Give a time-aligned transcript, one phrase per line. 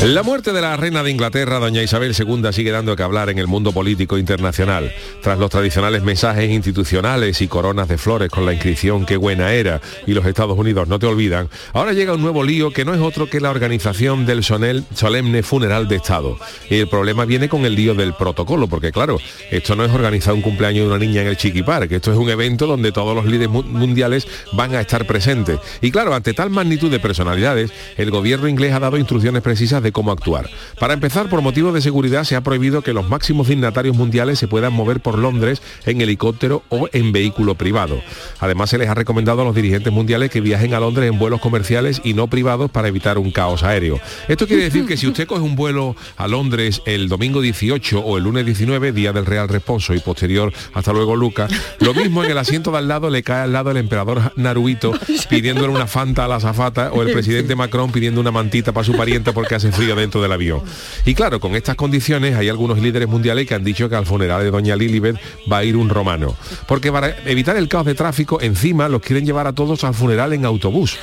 [0.00, 3.38] La muerte de la reina de Inglaterra, doña Isabel II, sigue dando que hablar en
[3.38, 4.92] el mundo político internacional.
[5.22, 9.80] Tras los tradicionales mensajes institucionales y coronas de flores con la inscripción Qué buena era
[10.06, 13.00] y los Estados Unidos no te olvidan, ahora llega un nuevo lío que no es
[13.00, 16.38] otro que la organización del solemne funeral de Estado.
[16.68, 19.18] Y el problema viene con el lío del protocolo, porque claro,
[19.50, 22.18] esto no es organizar un cumpleaños de una niña en el Chiqui Park, esto es
[22.18, 25.58] un evento donde todos los líderes mundiales van a estar presentes.
[25.80, 29.92] Y claro, ante tal magnitud de personalidades, el gobierno inglés ha dado instrucciones precisas de
[29.92, 30.50] cómo actuar.
[30.80, 34.48] Para empezar, por motivos de seguridad se ha prohibido que los máximos dignatarios mundiales se
[34.48, 38.00] puedan mover por Londres en helicóptero o en vehículo privado.
[38.40, 41.40] Además, se les ha recomendado a los dirigentes mundiales que viajen a Londres en vuelos
[41.40, 44.00] comerciales y no privados para evitar un caos aéreo.
[44.26, 48.18] Esto quiere decir que si usted coge un vuelo a Londres el domingo 18 o
[48.18, 51.46] el lunes 19, día del Real Responso y posterior, hasta luego Luca,
[51.80, 54.92] lo mismo en el asiento de al lado le cae al lado el emperador Naruito
[55.28, 58.96] pidiéndole una fanta a la zafata o el presidente Macron pidiendo una mantita para su
[58.96, 60.62] pariente porque hace frío dentro del avión.
[61.04, 64.42] Y claro, con estas condiciones hay algunos líderes mundiales que han dicho que al funeral
[64.42, 65.16] de doña Lilibet
[65.50, 66.36] va a ir un romano.
[66.66, 70.32] Porque para evitar el caos de tráfico, encima los quieren llevar a todos al funeral
[70.32, 70.96] en autobús.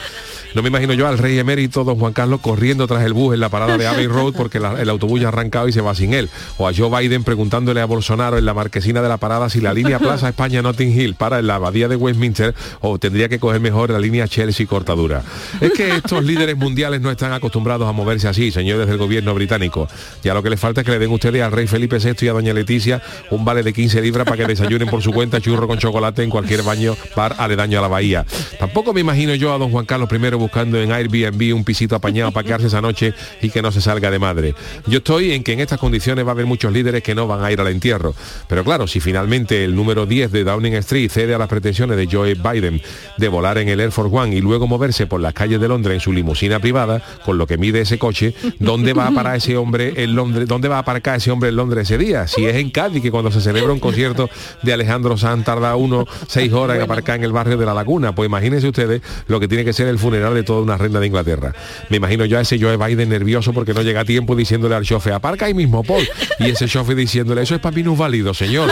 [0.54, 3.40] No me imagino yo al rey emérito, don Juan Carlos, corriendo tras el bus en
[3.40, 6.14] la parada de Abbey Road porque el autobús ya ha arrancado y se va sin
[6.14, 6.30] él.
[6.58, 9.74] O a Joe Biden preguntándole a Bolsonaro en la marquesina de la parada si la
[9.74, 13.62] línea Plaza España Notting Hill para en la abadía de Westminster o tendría que coger
[13.62, 15.24] mejor la línea Chelsea cortadura.
[15.62, 19.88] Es que estos líderes mundiales no están acostumbrados a moverse así, señores del gobierno británico.
[20.24, 22.28] Ya lo que les falta es que le den ustedes al rey Felipe VI y
[22.28, 25.68] a doña Leticia un vale de 15 libras para que desayunen por su cuenta churro
[25.68, 28.26] con chocolate en cualquier baño bar aledaño a la bahía.
[28.60, 32.32] Tampoco me imagino yo a don Juan Carlos I buscando en Airbnb un pisito apañado
[32.32, 34.56] para quedarse esa noche y que no se salga de madre.
[34.88, 37.44] Yo estoy en que en estas condiciones va a haber muchos líderes que no van
[37.44, 38.14] a ir al entierro.
[38.48, 42.08] Pero claro, si finalmente el número 10 de Downing Street cede a las pretensiones de
[42.12, 42.82] Joe Biden
[43.18, 45.96] de volar en el Air Force One y luego moverse por las calles de Londres
[45.96, 49.58] en su limusina privada, con lo que mide ese coche, ¿dónde va a parar ese
[49.58, 50.48] hombre en Londres?
[50.48, 52.28] ¿Dónde va a aparcar ese hombre en Londres ese día?
[52.28, 54.30] Si es en Cádiz, que cuando se celebra un concierto
[54.64, 58.14] de Alejandro Sanz tarda uno seis horas en aparcar en el barrio de la Laguna,
[58.16, 61.08] pues imagínense ustedes lo que tiene que ser el funeral de toda una reina de
[61.08, 61.54] Inglaterra.
[61.90, 64.84] Me imagino yo a ese Joe Biden nervioso porque no llega a tiempo diciéndole al
[64.84, 66.08] chofe, aparca ahí mismo, Paul.
[66.40, 68.72] Y ese chofe diciéndole, eso es para válido, señor.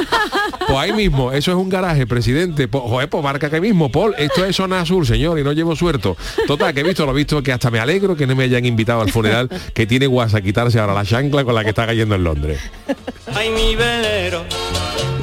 [0.80, 2.68] Ahí mismo, eso es un garaje, presidente.
[2.68, 4.16] Pues, joder, pues marca que mismo, Paul.
[4.18, 6.16] Esto es zona sur, señor, y no llevo suerto.
[6.48, 8.66] Total, que he visto, lo he visto, que hasta me alegro que no me hayan
[8.66, 12.16] invitado al funeral, que tiene guasa quitarse ahora la chancla con la que está cayendo
[12.16, 12.60] en Londres.
[13.36, 14.46] Ay, mi velero,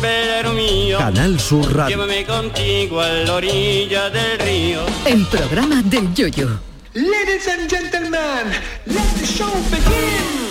[0.00, 0.99] velero mío.
[0.99, 1.97] Canal Sur Radio.
[1.97, 4.81] Llévame contigo a la orilla del río.
[5.06, 6.49] El programa del Yoyo.
[6.95, 8.53] Ladies and gentlemen,
[8.87, 10.46] let the show begin.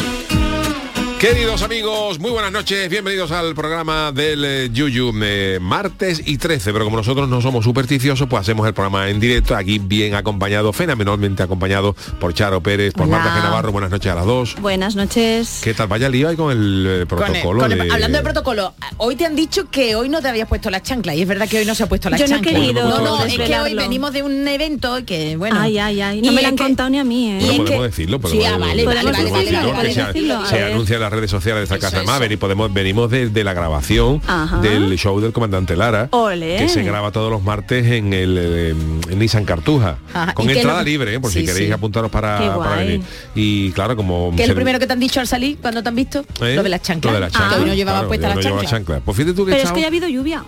[1.26, 6.72] Queridos amigos, muy buenas noches, bienvenidos al programa del eh, Yuyu, eh, martes y 13,
[6.72, 10.72] pero como nosotros no somos supersticiosos, pues hacemos el programa en directo, aquí bien acompañado,
[10.72, 13.18] fenomenalmente acompañado por Charo Pérez, por Hola.
[13.18, 13.44] Marta G.
[13.44, 14.56] Navarro, buenas noches a las dos.
[14.62, 15.62] Buenas noches.
[15.64, 15.88] ¿Qué tal?
[15.88, 17.62] Vaya lío ahí con el eh, Con el- protocolo.
[17.62, 20.48] con el- de- hablando de protocolo, hoy te han dicho que hoy no te habías
[20.48, 22.36] puesto la chancla y es verdad que hoy no se ha puesto la Yo no
[22.36, 22.52] he chancla.
[22.52, 25.60] querido no, no, es que hoy venimos de un evento que bueno.
[25.60, 27.40] Ay, ay, ay, no y me lo han que- contado ni a mí, ¿eh?
[27.42, 30.48] Podemos que- decirlo, Sí, podemos, ah, vale, podemos vale, vale, vale, decirlo, vale, que vale.
[30.50, 32.40] se, anuncia redes sociales de esta casa de eso.
[32.40, 34.60] Podemos, venimos de, de la grabación Ajá.
[34.60, 36.58] del show del comandante Lara Ole.
[36.58, 40.48] que se graba todos los martes en el eh, en Nissan Cartuja Ajá, con ¿y
[40.48, 41.72] qué es entrada lo- libre eh, por si queréis sí.
[41.72, 43.02] apuntaros para, venir
[43.36, 45.90] y claro como ¿Qué es lo primero que te han dicho al salir cuando te
[45.90, 46.26] han visto?
[46.42, 46.56] ¿Eh?
[46.56, 47.14] Lo de las chanclas.
[47.14, 49.00] Lo de las hoy no llevaba claro, puesta la no chancla.
[49.00, 50.44] Pues fíjate tú que Pero es que ya ha habido lluvia.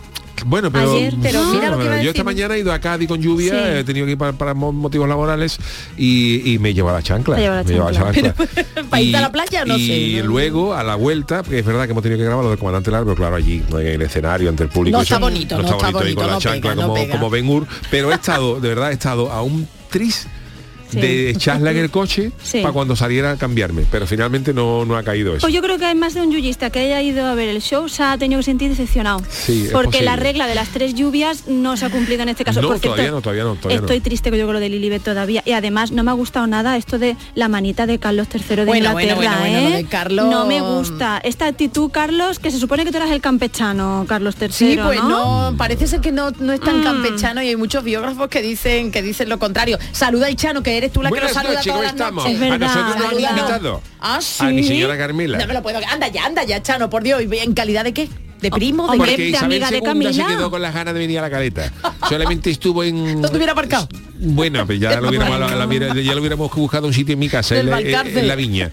[0.47, 2.79] Bueno, pero, Ayer, pero mira lo que iba a yo esta mañana he ido a
[2.79, 3.59] Cádiz con lluvia, Sí.
[3.79, 5.57] he tenido que ir para, para mo- motivos laborales
[5.97, 7.37] y, y me lleva la chancla.
[7.37, 8.33] La me lleva chancla.
[8.89, 9.65] ¿para irte a la playa?
[9.65, 10.27] No y sé, no.
[10.29, 12.89] luego a la vuelta, porque es verdad que hemos tenido que grabar lo del comandante
[12.91, 14.97] Lar, pero claro, allí en el escenario ante el público.
[14.97, 18.59] No está bonito, no está bonito, con la chancla como Ben Hur, pero he estado,
[18.59, 20.27] de verdad he estado a un tris
[20.89, 20.99] Sí.
[21.01, 22.61] de echarla en el coche Sí.
[22.61, 25.41] para cuando saliera a cambiarme, pero finalmente no, no ha caído eso.
[25.41, 27.61] Pues yo creo que hay más de un yuyista que haya ido a ver el
[27.61, 29.21] show, se ha tenido que sentir decepcionado.
[29.29, 32.61] Sí, porque la regla de las tres lluvias no se ha cumplido en este caso.
[32.61, 33.85] No, Por cierto, todavía no, todavía no, todavía no.
[33.85, 35.41] estoy triste que yo con lo de Lilibet todavía.
[35.45, 38.65] Y además no me ha gustado nada esto de la manita de Carlos III de
[38.65, 39.15] Bueno, Inglaterra.
[39.15, 39.71] bueno, bueno, ¿eh?
[39.77, 41.19] de Carlos- No me gusta.
[41.23, 44.51] Esta actitud, Carlos, que se supone que tú eras el campechano, Carlos III.
[44.51, 45.51] Sí, pues ¿no?
[45.51, 46.83] no, parece ser que no, no es tan Mm.
[46.83, 49.77] campechano y hay muchos biógrafos que dicen que dicen lo contrario.
[49.91, 52.23] Saluda al Chano, que eres tú la que nos saluda noches, ¿cómo todas las estamos?
[52.25, 52.41] noches.
[52.41, 53.81] Es A nosotros nos han invitado.
[53.99, 54.45] Ah, sí.
[54.45, 55.37] A mi señora Carmela.
[55.37, 55.79] No me lo puedo.
[55.89, 57.21] Anda ya, anda ya, Chano, por Dios.
[57.21, 58.07] ¿Y ¿En calidad de qué?
[58.41, 58.87] ¿De primo?
[58.91, 58.97] ¿De?
[58.99, 59.85] Porque de Isabel amiga de II se
[60.19, 60.27] Camila.
[60.27, 61.73] quedó con las ganas de venir a la caleta.
[62.07, 63.19] Solamente estuvo en...
[63.21, 63.89] ¿Dónde hubiera aparcado?
[64.19, 67.29] Bueno, pues ya lo hubiéramos, la- la- ya lo hubiéramos buscado un sitio en mi
[67.29, 68.71] casa, en la viña.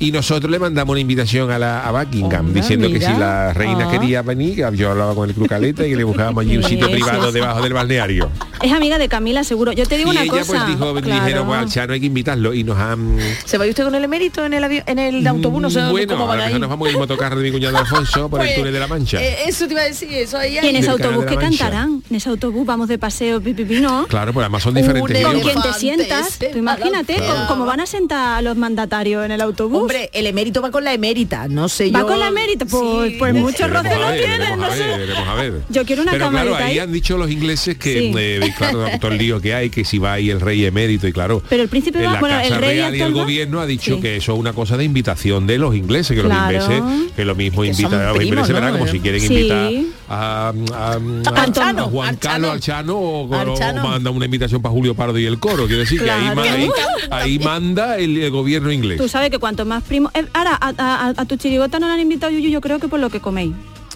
[0.00, 3.86] Y nosotros le mandamos una invitación a, la, a Buckingham diciendo que si la reina
[3.88, 3.90] Ah.
[3.90, 6.88] quería venir, yo hablaba con el Club Caleta y que le buscábamos allí un sitio
[6.90, 8.30] privado debajo del balneario.
[8.62, 9.72] Es amiga de Camila, seguro.
[9.72, 10.44] Yo te digo y una ella cosa.
[10.52, 11.24] pues dijo, claro.
[11.24, 13.18] dijeron, pues al Chano hay que invitarlo y nos han...
[13.44, 15.60] ¿Se va usted con el emérito en el avión, en el autobús?
[15.62, 16.48] No sé bueno, cómo van a lo ahí.
[16.54, 18.80] mejor nos vamos en el motocarro de mi cuñado Alfonso por el Pues, túnel de
[18.80, 19.22] la Mancha.
[19.22, 22.02] eh, eso te iba a decir, eso ahí Y en hay- ese autobús que cantarán.
[22.08, 24.06] En ese autobús vamos de paseo, pipipi, ¿no?
[24.06, 26.38] Claro, pues además son diferentes ¿Con te sientas?
[26.38, 29.87] Tú imagínate cómo, cómo van a sentar a los mandatarios en el autobús.
[29.88, 32.06] Hombre, el emérito va con la emérita, no sé ¿Va yo.
[32.08, 32.66] con la emérita?
[32.66, 33.16] Pues, Sí.
[33.18, 34.84] pues mucho Veremos roce a no sé.
[35.26, 35.52] a ver.
[35.70, 36.78] Yo quiero una Pero claro, ahí ahí.
[36.78, 38.12] han dicho los ingleses que, Sí.
[38.18, 41.12] eh, claro, todo el lío que hay, que si va ahí el rey emérito y
[41.12, 41.42] claro.
[41.48, 43.66] Pero el príncipe va- la bueno, Casa el rey Real y el va- gobierno ha
[43.66, 44.00] dicho Sí.
[44.02, 46.52] que eso es una cosa de invitación de los ingleses, que Claro.
[46.52, 48.72] los ingleses, que lo mismo Es que invitan los ingleses, ¿verdad?
[48.72, 48.78] ¿no?
[48.78, 49.70] Como si quieren invitar
[50.10, 53.28] a, a, a- Al Chano, a Juan Carlos, Chano.
[53.32, 55.66] al Chano, o, manda una invitación para Julio Pardo y el coro.
[55.66, 58.98] Quiere decir que ahí, manda el, el gobierno inglés.
[58.98, 60.10] Tú sabes que cuanto más primo...
[60.14, 62.88] eh, ahora, a, a- a tu chirigota no la han invitado, Yuyu, yo creo que
[62.88, 63.52] por lo que coméis.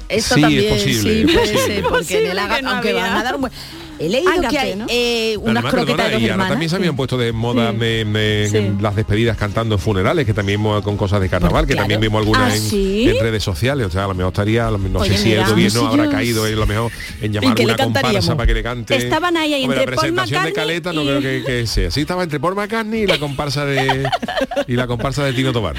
[0.09, 2.91] Eso Sí, es también, posible, sí, es puede ser, porque Posible en el no aunque
[2.91, 3.03] había.
[3.03, 3.53] van a dar un buen...
[4.05, 4.87] He leído Ágape, que hay ¿no?
[4.89, 6.51] eh, unas Además, croquetas perdona, de dos y ahora hermanas.
[6.53, 7.77] también se habían puesto de moda Sí.
[7.77, 8.57] me- me- Sí.
[8.57, 11.85] en las despedidas cantando en funerales, que también mo- con cosas de carnaval, que Claro.
[11.85, 13.09] también vimos algunas ¿Ah, en, sí?
[13.09, 13.87] en redes sociales.
[13.87, 15.51] O sea, a lo mejor estaría, a lo- no Oye, sé si el mira.
[15.51, 18.37] gobierno habrá yo- caído en lo mejor en llamar qué le una comparsa cantaríamos?
[18.37, 18.97] para que le cante.
[18.97, 21.43] Estaban ahí, ahí Hombre, entre la Paul presentación de McCartney Caleta no y- creo que,
[21.47, 21.91] que sea.
[21.91, 24.09] Sí, estaba entre Paul McCartney y la comparsa de
[24.67, 25.77] y la comparsa de Tino Tobar.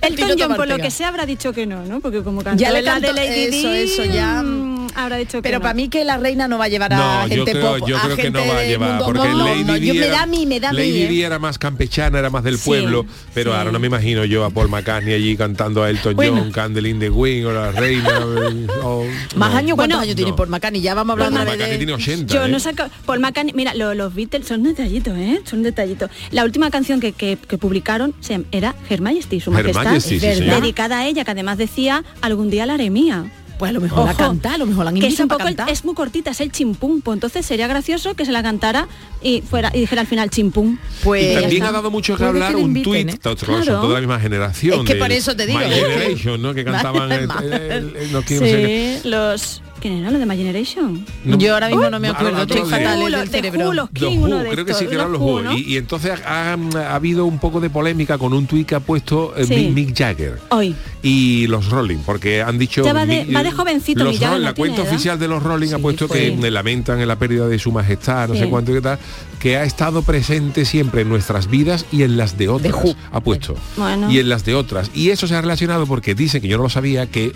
[0.00, 2.00] Elton Tino John, por lo que sea, habrá dicho que no, ¿no?
[2.00, 4.42] Porque como cantó Ya le la cantó- de Lady eso, Di, eso, ya.
[4.42, 4.67] mm,
[5.02, 5.62] habrá dicho que Pero no.
[5.62, 7.88] para mí que la reina no va a llevar a No, yo gente creo, pop,
[7.88, 9.94] yo a creo que gente no va a llevar, porque no, Lady no, Di yo
[9.94, 10.78] me era- da a mí, me da a mí.
[10.78, 11.26] Lady ¿eh?
[11.26, 13.58] Era más campechana, era más del Sí, pueblo, pero sí.
[13.58, 16.38] ahora no me imagino yo a Paul McCartney allí cantando a Elton Bueno.
[16.38, 18.18] John, Candle in the Wind o la reina.
[18.84, 19.04] o-
[19.36, 19.56] Más no.
[19.58, 20.80] años, ¿cuántos Bueno, años tiene por McCartney?
[20.82, 21.76] Ya vamos Paul hablando McCartney de...
[21.78, 22.34] tiene 80.
[22.34, 22.48] Yo ¿eh?
[22.48, 22.74] no sé,
[23.06, 25.40] Paul McCartney, mira, lo- los Beatles son detallitos, ¿eh?
[25.44, 26.10] Son detallitos.
[26.30, 29.94] La última canción que, que- que publicaron se- era Her Majesty, su Her majestad,
[30.40, 33.30] dedicada a ella, que además decía, algún día la haré mía.
[33.58, 35.54] Pues a lo mejor la canta, a lo mejor la han que es invitado un
[35.56, 38.86] poco, es muy cortita, es el chimpum, pues entonces sería gracioso que se la cantara
[39.20, 40.78] y fuera y dijera al final chimpum.
[41.02, 43.18] Pues Y también ha dado mucho que Puede hablar un tuit, ¿eh?
[43.20, 43.64] Claro.
[43.64, 44.80] son toda la misma generación.
[44.80, 45.70] Es que por eso te digo, My ¿eh?
[45.70, 46.54] Generation, ¿no?
[46.54, 51.04] Que cantaban el, el- no Sí, los ¿quién era los de My Generation?
[51.24, 53.60] no- Yo ahora mismo no me acuerdo, estoy fatal Who, del los de cerebro.
[53.68, 55.42] Who, los Los King, uno de creo que sí estos, que eran los Who.
[55.42, 55.56] ¿no?
[55.56, 58.80] Y, y entonces ha, ha habido un poco de polémica con un tuit que ha
[58.80, 59.70] puesto eh, Sí.
[59.74, 60.38] Mick, Jagger.
[60.50, 60.74] Hoy.
[61.02, 62.82] y los Rolling, porque han dicho...
[62.84, 64.90] Ya va de- Mick- va de jovencito, los Mick Rolling, no La cuenta edad.
[64.92, 66.18] oficial de los Rolling ha Sí, puesto fue.
[66.30, 68.40] que me lamentan en la pérdida de su majestad, no Sí.
[68.40, 68.98] sé cuánto y qué tal,
[69.38, 72.74] que ha estado presente siempre en nuestras vidas y en las de otras.
[73.12, 73.54] Ha puesto.
[73.76, 74.10] Bueno.
[74.10, 74.90] Y en las de otras.
[74.94, 77.32] Y eso se ha relacionado porque dice que yo no lo sabía, que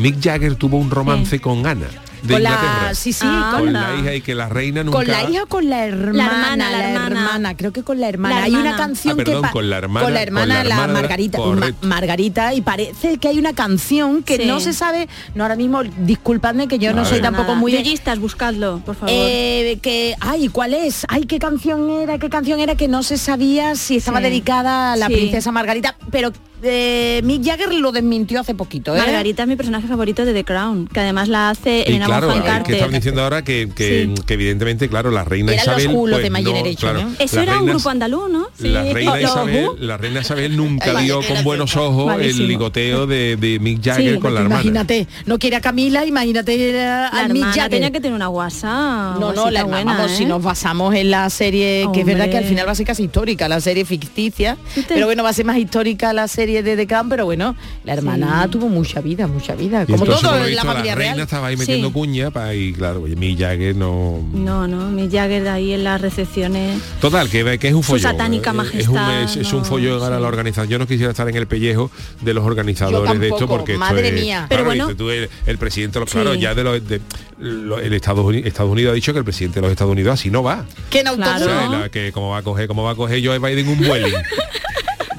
[0.00, 1.86] Mick Jagger tuvo un romance con Ana,
[2.24, 2.82] de Con Inglaterra.
[2.88, 3.92] la, sí, sí, Ah, con, con anda.
[3.92, 4.98] la hija y que la reina nunca...
[4.98, 7.56] con la hija o con la hermana, hermana, la hermana.
[7.56, 8.36] creo que con la hermana.
[8.40, 10.64] La Hay una canción Ah, perdón, que con la hermana, con la hermana, con la
[10.64, 11.70] la, hermana, Margarita, Ma-.
[11.82, 14.46] Margarita y parece que hay una canción que Sí.
[14.46, 17.22] no se sabe, no ahora mismo, disculpadme que yo no A soy ver.
[17.22, 17.60] tampoco Nada.
[17.60, 19.10] muy de- Yuyistas, buscadlo, por favor.
[19.12, 23.18] Eh, que ay cuál es ay qué canción era qué canción era que no se
[23.18, 24.24] sabía si estaba Sí.
[24.24, 25.12] dedicada a la Sí.
[25.14, 26.32] princesa Margarita pero
[26.64, 28.98] eh, Mick Jagger lo desmintió hace poquito ¿eh?
[28.98, 32.28] Margarita es mi personaje favorito de The Crown, que además la hace Y Elena claro,
[32.28, 34.22] Bonham es que estaban diciendo ahora que, que, Sí.
[34.26, 35.84] que evidentemente, claro, la reina Eran Isabel...
[35.84, 37.14] Los pues, de no, claro, ¿no?
[37.18, 38.48] Eso era un grupo andaluz, ¿no?
[38.58, 39.76] La reina, Isabel, Who.
[39.78, 41.88] la reina Isabel nunca vio con buenos cierto.
[41.90, 42.42] ojos Malísimo.
[42.42, 44.62] el ligoteo de, de Mick Jagger Sí, con la hermana.
[44.62, 49.16] imagínate no quiere a Camila imagínate La al Mick Jagger tenía que tener una guasa.
[49.20, 50.16] no, no, la hermana, buena, vamos, ¿eh?
[50.16, 52.86] si nos basamos en la serie, que es verdad que al final va a ser
[52.86, 54.56] casi histórica, la serie ficticia,
[54.88, 57.94] pero bueno, va a ser más histórica la serie de The Crown, pero bueno, la
[57.94, 58.50] hermana Sí.
[58.50, 61.20] tuvo mucha vida, mucha vida, Y como todo en la visto, familia reina real.
[61.24, 61.92] estaba ahí metiendo Sí.
[61.94, 64.20] cuña pa, y claro, oye, Mick Jagger no...
[64.32, 66.80] No, no, mi Jagger de ahí en las recepciones.
[67.00, 68.02] Total, que, que es un Su follón.
[68.12, 69.66] satánica eh, majestad, Es un, es, es un no,
[70.04, 70.22] ahora sí.
[70.22, 70.68] la organización.
[70.70, 74.08] Yo no quisiera estar en el pellejo de los organizadores de esto porque esto madre
[74.08, 74.46] es- mía.
[74.48, 74.84] Pero claro, bueno.
[74.88, 76.40] dices tú, el, el presidente, lo- claro, Sí.
[76.40, 77.00] ya de los de-
[77.38, 80.14] lo- el Estados Unidos, Estados Unidos ha dicho que el presidente de los Estados Unidos
[80.14, 80.64] así no va.
[80.90, 81.44] Que en Claro.
[81.44, 81.78] O sea, ¿no?
[81.80, 84.08] la que cómo va a coger, cómo va a coger Joe Biden un vuelo.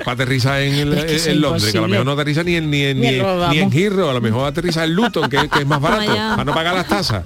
[0.06, 2.12] para aterrizar en, el- Es que eso en es Londres, que a lo mejor no
[2.14, 5.30] aterriza ni en ni en, Ni ni, en Heathrow, a lo mejor aterriza en Luton,
[5.30, 6.30] que, que es más barato, Vaya.
[6.32, 7.24] para no pagar las tasas.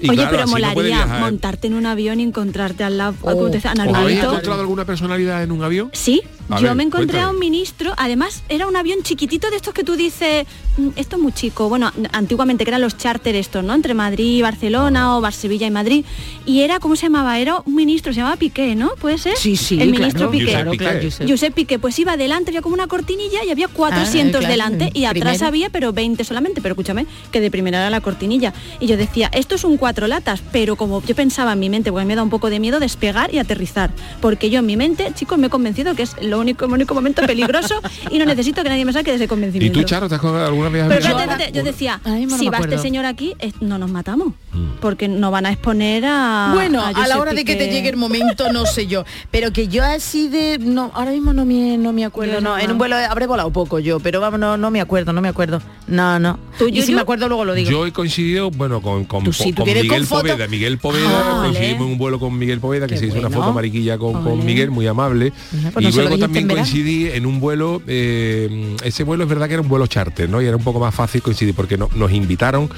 [0.00, 3.32] Y Oye, claro, pero no molaría montarte en un avión y encontrarte al lado Oh.
[3.32, 5.90] como te decía, Ana ¿Os habéis encontrado alguna personalidad en un avión?
[5.92, 9.56] Sí, A yo ver, me encontré a un ministro, además era un avión chiquitito de
[9.56, 10.46] estos que tú dices,
[10.78, 11.68] mm, esto es muy chico.
[11.68, 13.74] Bueno, antiguamente que eran los charter estos, ¿no?
[13.74, 16.04] Entre Madrid y Barcelona o Bar Sevilla y Madrid.
[16.46, 17.38] Y era, ¿cómo se llamaba?
[17.38, 18.90] Era un ministro, se llamaba Piqué, ¿no?
[19.00, 19.36] ¿Puede ser?
[19.36, 19.98] Sí, sí, El claro.
[20.00, 20.46] ministro Piqué.
[20.46, 21.28] Claro, claro, Josep.
[21.28, 24.52] Josep Piqué, pues iba adelante, había como una cortinilla y había cuatro Ah, asientos claro.
[24.52, 25.46] delante y atrás Primero.
[25.46, 28.54] había pero 20 solamente, pero escúchame, que de primera era la cortinilla.
[28.80, 31.90] Y yo decía, esto es un cuatro latas, pero como yo pensaba en mi mente,
[31.92, 33.90] porque me da un poco de miedo despegar y aterrizar,
[34.22, 36.94] porque yo en mi mente, chicos, me he convencido que es lo único, el único
[36.94, 37.80] momento peligroso
[38.10, 39.78] y no necesito que nadie me saque de ese ¿Y convencimiento.
[39.80, 42.58] tú, Charo, te has cogido alguna vez Pero espérate, yo decía, Ay, no si va
[42.58, 44.34] este señor aquí, es- no nos matamos.
[44.80, 46.50] Porque nos van a exponer a...
[46.54, 49.04] Bueno, a, la hora de que te llegue el momento, no sé yo.
[49.30, 50.58] Pero que yo así de.
[50.60, 52.34] No, ahora mismo no me, no me acuerdo.
[52.34, 52.58] Yo No, no.
[52.58, 55.28] en un vuelo habré volado poco yo, pero vamos, no, no me acuerdo, no me
[55.28, 55.60] acuerdo.
[55.86, 56.38] No, no.
[56.58, 57.70] ¿Tú, y si me acuerdo luego lo digo.
[57.70, 60.20] Yo he coincidido, bueno, con, con, Tú sí, tú con Miguel con foto.
[60.22, 60.46] Poveda.
[60.48, 63.30] Miguel Poveda, Ah, coincidimos en un vuelo con Miguel Poveda, que Qué se hizo una
[63.30, 64.44] foto mariquilla con, con.
[64.44, 65.32] Miguel, muy amable.
[65.72, 69.54] Pues y no luego también coincidí en un vuelo, eh, ese vuelo es verdad que
[69.54, 70.40] era un vuelo charter, ¿no?
[70.42, 72.68] Y era un poco más fácil coincidir porque no- nos invitaron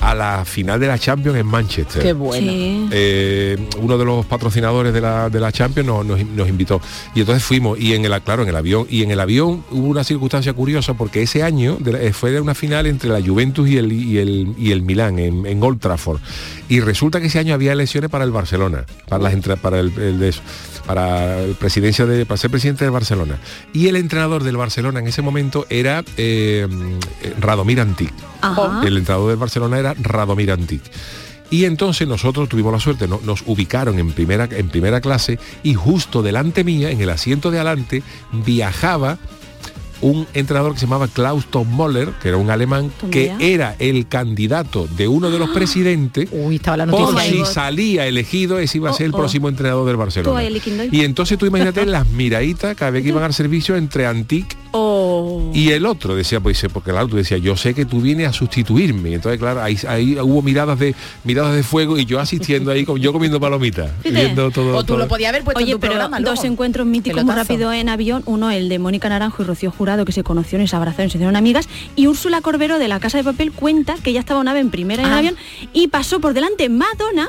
[0.00, 2.02] a la final de la Champions en Manchester.
[2.02, 2.50] Qué bueno.
[2.52, 2.88] Sí.
[2.92, 6.80] Eh, uno de los patrocinadores de la, de la Champions nos, nos- nos invitó
[7.14, 9.86] y entonces fuimos y en el claro en el avión y en el avión hubo
[9.88, 13.20] una circunstancia curiosa porque ese año de la- eh, fue de una final entre la
[13.20, 16.20] Juventus y el y el, y el Milán en, en Old Trafford
[16.68, 20.18] y resulta que ese año había elecciones para el Barcelona para las para el, el
[20.18, 20.40] de eso,
[20.86, 23.38] para el presidencia de para ser presidente del Barcelona
[23.72, 26.66] y el entrenador del Barcelona en ese momento era eh,
[27.40, 28.80] Radomir Antic Ajá.
[28.84, 30.82] el entrenador del Barcelona era Radomir Antic.
[31.48, 35.74] Y entonces nosotros tuvimos la suerte, no- nos ubicaron en primera, en primera clase y
[35.74, 39.18] justo delante mía, en el asiento de adelante, viajaba
[40.02, 44.86] un entrenador que se llamaba Klaus Tommöller, que era un alemán, que era el candidato
[44.96, 47.24] de uno de los presidentes Uy, estaba la por noticia.
[47.30, 49.20] si Digo- salía elegido ese iba a ser el Oh, oh.
[49.20, 50.42] próximo entrenador del Barcelona.
[50.92, 54.56] Y entonces tú imagínate las miraditas cada vez que iban al servicio entre Antic
[55.18, 55.50] Oh.
[55.54, 58.28] y el otro decía, pues dice, porque claro, tú decías, yo sé que tú vienes
[58.28, 59.14] a sustituirme.
[59.14, 60.94] Entonces, claro, ahí, ahí hubo miradas de
[61.24, 64.76] miradas de fuego y yo asistiendo ahí, con- yo comiendo palomitas, viendo todo.
[64.76, 64.98] O tú todo.
[64.98, 66.52] lo podías haber puesto en Oye, tu pero programa dos luego.
[66.52, 68.22] encuentros míticos muy rápido en avión.
[68.26, 71.10] Uno, el de Mónica Naranjo y Rocío Jurado, que se conocieron y se abrazaron y
[71.10, 71.68] se hicieron amigas.
[71.96, 74.70] Y Úrsula Corbero, de La Casa de Papel, cuenta que ella estaba una vez en
[74.70, 75.18] primera en Ah.
[75.18, 75.36] avión
[75.72, 77.28] y pasó por delante Madonna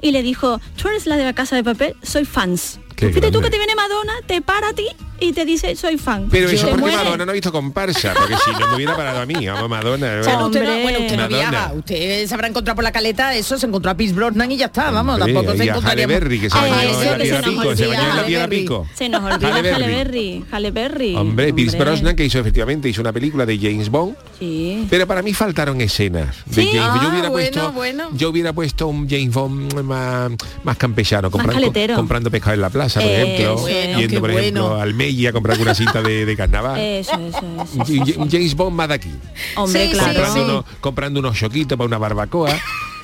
[0.00, 2.80] y le dijo, tú eres la de La Casa de Papel, soy fans.
[2.96, 4.86] Fíjate tú que te viene Madonna, te para a ti
[5.20, 6.28] y te dice, soy fan.
[6.30, 6.96] Pero eso porque muere.
[6.96, 10.18] Madonna no ha visto comparsa, porque si no me hubiera parado a mí, vamos, Madonna.
[10.20, 10.46] O sea, bueno.
[10.46, 13.66] usted no, bueno, usted no viaja, usted se habrá encontrado por la caleta, eso se
[13.66, 16.06] encontró a Pierce Brosnan y ya está, vamos, Hombre, tampoco se y a encontraría.
[16.06, 20.44] Berry, que se la pico, se nos olvida Halle Berry.
[20.50, 21.14] Halle Berry.
[21.16, 21.78] Hombre, Pierce.
[21.78, 24.86] Brosnan que hizo efectivamente hizo una película de James Bond, Sí.
[24.90, 26.70] pero para mí faltaron escenas de ¿Sí?
[26.72, 26.74] James.
[26.74, 28.08] yo Ah, hubiera bueno, puesto, bueno.
[28.14, 30.30] yo hubiera puesto un James Bond más,
[30.64, 35.30] más campechano, comprando, pescado en la plaza, por Eh, ejemplo, yendo por ejemplo al Mella
[35.30, 36.78] a comprar una cinta de, de carnaval.
[36.78, 37.40] Eso, eso,
[37.82, 38.26] eso.
[38.30, 39.10] James Bond más de aquí.
[39.56, 40.06] Hombre, Sí, claro.
[40.14, 40.40] comprando, sí.
[40.50, 42.50] unos, comprando unos choquitos para una barbacoa,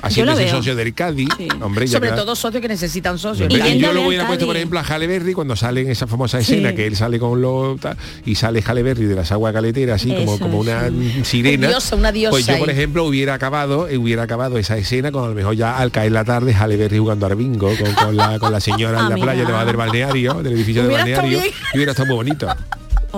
[0.04, 1.28] haciéndose socio del Cádiz.
[1.36, 1.48] Sí.
[1.60, 3.52] Hombre, Sobre todo socios que necesitan socios.
[3.52, 6.06] Y y yo lo hubiera puesto, por ejemplo, a Halle Berry cuando sale en esa
[6.06, 6.76] famosa escena Sí.
[6.76, 7.78] que él sale con los
[8.24, 11.24] y sale Halle Berry de las aguas caleteras así como, Eso, como una eso.
[11.24, 11.68] sirena.
[11.68, 15.24] Diosa, una diosa Pues yo, por ejemplo, hubiera acabado, eh, hubiera acabado esa escena con
[15.24, 18.16] a lo mejor ya al caer la tarde Halle Berry jugando al bingo con, con
[18.16, 21.38] la, con la señora en la playa del balneario, del edificio estado balneario.
[21.72, 22.46] Y hubiera estado muy bonito.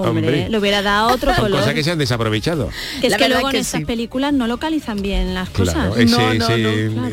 [0.00, 1.60] Hombre, le hubiera dado otro color.
[1.60, 2.70] cosas que se han desaprovechado.
[3.00, 3.84] Que es La que luego es que en estas sí.
[3.84, 5.74] películas no localizan bien las cosas.
[5.74, 6.48] Claro, ese, No, no,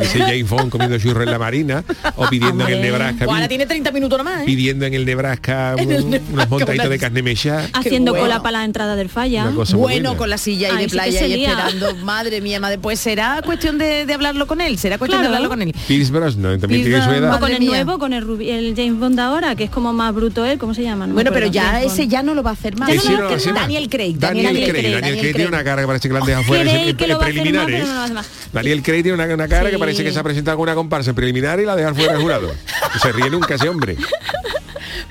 [0.01, 1.83] ese, no, comiendo churros en la marina
[2.15, 2.91] o pidiendo en el Hombre.
[2.91, 3.25] Nebraska.
[3.25, 4.45] Ahora tiene 30 minutos nomás, ¿eh?
[4.45, 7.69] pidiendo en el Nebraska, En el un- Nebraska, unos montaditos una- de carne mechada.
[7.73, 8.25] Haciendo bueno.
[8.25, 9.51] cola para la entrada del falla.
[9.75, 11.95] Bueno, con la silla ahí Ahí de playa y esperando.
[12.03, 12.77] Madre mía, madre.
[12.77, 14.77] Pues será cuestión de, de hablarlo con él.
[14.77, 15.31] Será cuestión Claro.
[15.31, 15.73] de hablarlo con él.
[15.87, 17.35] Pierce Brosnan también Pierce tiene su edad.
[17.35, 20.57] O con el nuevo, con el, James Bond ahora, que es como más bruto él,
[20.57, 21.07] ¿cómo se llama?
[21.07, 22.89] Bueno, pero ya ese ya no lo va a hacer más.
[22.89, 24.15] Daniel Craig.
[24.17, 24.81] Daniel, Daniel Craig.
[24.83, 27.15] Craig, Daniel Craig tiene una cara que parece que la han dejado fuera en, que
[27.15, 27.87] preliminares.
[28.13, 28.27] más.
[28.51, 29.79] Daniel Craig tiene una, una cara que Sí.
[29.79, 32.21] parece que se ha presentado con una comparsa en preliminar y la deja fuera del
[32.21, 32.53] jurado.
[33.01, 33.97] Se ríe nunca ese hombre.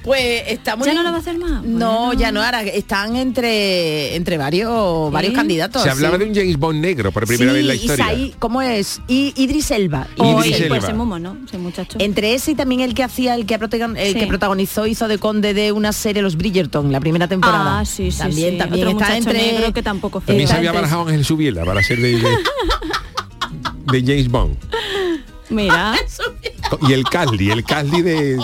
[0.03, 1.63] Pues está muy ¿Ya no lo va a hacer más?
[1.63, 2.21] No, Bueno.
[2.21, 5.37] ya no, ahora están entre entre varios varios Sí.
[5.37, 5.83] candidatos.
[5.83, 6.25] Se hablaba sí.
[6.25, 8.13] de un James Bond negro por primera Sí, vez en la historia.
[8.13, 9.01] Isaí- ¿Cómo es?
[9.07, 10.09] Y Idris Elba.
[10.17, 10.69] Idris Elba.
[10.69, 11.99] pues es muy mono, ese muchacho.
[12.01, 14.19] Entre ese y también el que hacía, el que, el Sí.
[14.19, 17.81] que protagonizó, hizo de conde de una serie Los Bridgerton, la primera temporada.
[17.81, 18.59] Ah, sí, sí, También, sí.
[18.59, 19.39] también Otro está entre.
[19.53, 20.27] negro que tampoco fue.
[20.27, 22.29] También se había barajado Ángel Subiela para ser de, de,
[23.93, 24.57] de James Bond.
[25.51, 25.95] Mira,
[26.89, 28.39] Y el Casli, el Casli de,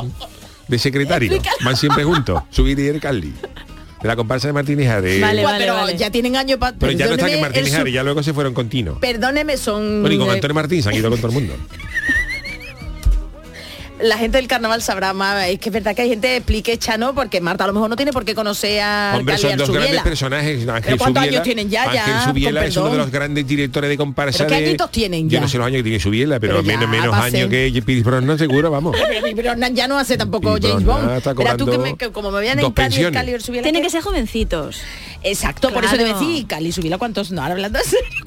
[0.69, 1.43] de secretario.
[1.65, 3.33] Van siempre juntos, subir y el Casli.
[4.01, 5.21] De la comparsa de Martínez Ares.
[5.21, 5.97] Vale, vale, pero vale.
[5.97, 6.77] ya tienen años para.
[6.79, 8.99] Pero ya no están en Martínez Ares, ya luego se fueron continuos.
[9.01, 10.03] Perdóneme, son.
[10.03, 11.55] Bueno, y con Antonio Martín se han ido con todo el mundo.
[14.01, 15.47] la gente del carnaval sabrá más.
[15.49, 17.97] Es que es verdad que hay gente explique Chano porque Marta a lo mejor no
[17.97, 19.85] tiene por qué conocer a Hombre, Cali son dos Arzubiela.
[19.87, 20.69] grandes personajes.
[20.69, 22.05] Ángel ¿Pero cuántos Subiela, años tienen ya, ya?
[22.05, 24.91] Ángel Subiela Con es uno de los grandes directores de comparsa ¿Pero qué de- añitos
[24.91, 25.41] tienen Yo ya?
[25.41, 28.05] no sé los años que tiene Subiela, pero, Pero ya, menos, menos años que Pierce
[28.05, 28.97] Brosnan seguro, vamos.
[29.09, 31.11] Pero Brosnan ya no hace tampoco James Bond.
[31.17, 33.19] está Verás tú que, me- que como me vean en dos Cali, pensiones.
[33.19, 34.81] Cali Arzubiela, Tienen que ser jovencitos.
[35.23, 37.31] Exacto, por eso te decía, Cali Subila, ¿cuántos?
[37.33, 37.79] No, ahora hablando.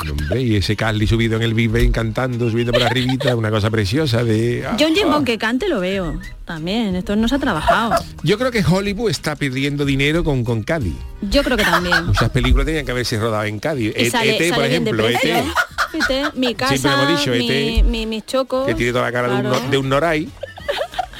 [0.10, 3.70] Hombre, y ese Carly subido en el Big Ben cantando, subiendo por arribita, una cosa
[3.70, 4.66] preciosa de...
[4.68, 5.14] ah, John Jim ah.
[5.14, 6.20] Bond que cante lo veo.
[6.46, 7.96] También, esto no se ha trabajado.
[8.24, 10.96] Yo creo que Hollywood está perdiendo dinero con, con Cádiz.
[11.22, 12.06] Yo creo que también.
[12.08, 13.94] Muchas películas tenían que haberse rodado en Cádiz.
[13.96, 15.36] E- sale, ET, por sale ejemplo, precio.
[15.38, 15.46] ET,
[15.92, 18.66] Fíjate, mi casa, Siempre hemos dicho, mi, ET, mi- mis chocos.
[18.66, 20.30] que tiene toda la cara de, un, de un noray,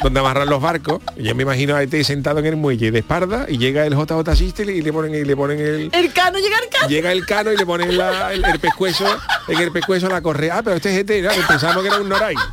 [0.04, 1.02] donde amarran los barcos.
[1.18, 3.94] Y Yo me imagino a ET sentado en el muelle de espalda y llega el
[3.96, 5.90] JJ Sistel y le ponen, y le ponen el...
[5.94, 6.88] El cano llega el cano.
[6.90, 9.06] Llega el cano y le ponen la- el, el pescuezo,
[9.48, 10.58] en el pescuezo la correa.
[10.58, 11.48] Ah, pero este es ET, ¿no?
[11.48, 12.36] pensamos que era un noray.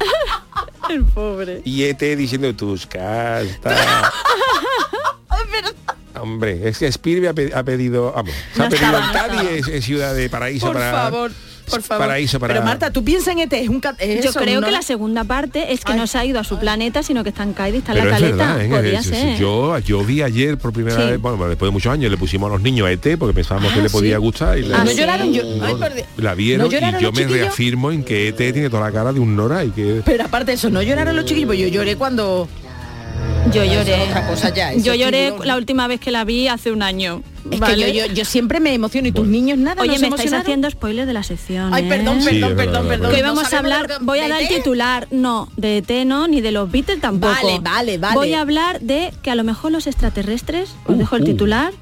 [0.90, 1.60] El pobre.
[1.66, 3.78] Y ET diciendo tus castas.
[6.20, 9.50] Hombre, es que Spielberg ha, pe- ha pedido, vamos, se ha No pedido estaba, Cádiz,
[9.50, 11.30] es, es ciudad de paraíso Por para favor,
[11.70, 12.06] por favor.
[12.06, 14.66] paraíso para Pero Marta, tú piensas en ET, es un es Yo eso, creo ¿no?
[14.66, 15.98] que la segunda parte es que Ay.
[15.98, 18.10] no se ha ido a su planeta, sino que está en Cádiz, está en Pero
[18.10, 18.36] la es caleta.
[18.56, 18.68] verdad, ¿eh?
[18.68, 19.38] Podría Es- es- ser.
[19.38, 21.10] Yo, yo vi ayer por primera Sí.
[21.10, 23.72] vez, bueno, después de muchos años, le pusimos a los niños a ET porque pensábamos
[23.72, 23.92] Ah, que le sí.
[23.92, 24.96] podía gustar y le- Ah, no sí.
[24.96, 25.42] lloraron yo.
[25.44, 26.06] no, Ay, por Dios.
[26.16, 29.20] la vieron ¿No y yo me reafirmo en que ET tiene toda la cara de
[29.20, 31.96] un Nora y que Pero aparte de eso, no lloraron los chiquillos, pues yo lloré
[31.96, 32.48] cuando
[33.52, 34.02] Yo lloré.
[34.02, 37.22] es otra cosa ya, yo lloré la última vez que la vi hace un año.
[37.50, 37.86] es ¿vale?
[37.86, 40.08] que yo, yo, yo siempre me emociono y tus niños nada, Oye, ¿no se me
[40.08, 41.72] estáis haciendo spoiler de la sección.
[41.72, 41.88] Ay, ¿eh?
[41.88, 42.88] perdón, Sí, perdón, perdón, perdón.
[42.88, 43.10] verdad.
[43.10, 46.28] Que No vamos a hablar, de- voy a dar el titular, no, de ET no,
[46.28, 47.32] ni de los Beatles tampoco.
[47.42, 48.14] Vale, vale, vale.
[48.14, 51.26] Voy a hablar de que a lo mejor los extraterrestres, os dejo el uh.
[51.26, 51.72] titular,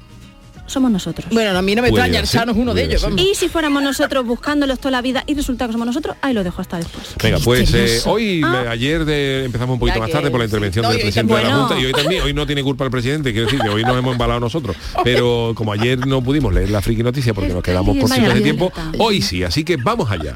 [0.67, 1.27] somos nosotros.
[1.31, 3.19] Bueno, a mí no me extraña, ser, Chano es uno de ellos, vamos.
[3.21, 6.43] y si fuéramos nosotros buscándolos toda la vida y resulta que somos nosotros, ahí lo
[6.43, 7.15] dejo hasta después.
[7.21, 8.63] Venga, pues eh, hoy, Ah.
[8.65, 10.49] eh, ayer de- empezamos un poquito Ya más tarde por la sí.
[10.49, 11.55] intervención No, del presidente de la.
[11.55, 13.97] Junta y hoy también, hoy no tiene culpa el presidente, quiero decir que hoy nos
[13.97, 14.75] hemos embalado nosotros.
[15.03, 18.71] Pero como ayer no pudimos leer la friki noticia porque nos quedamos vaya de tiempo,
[18.99, 20.35] hoy sí, así que vamos allá.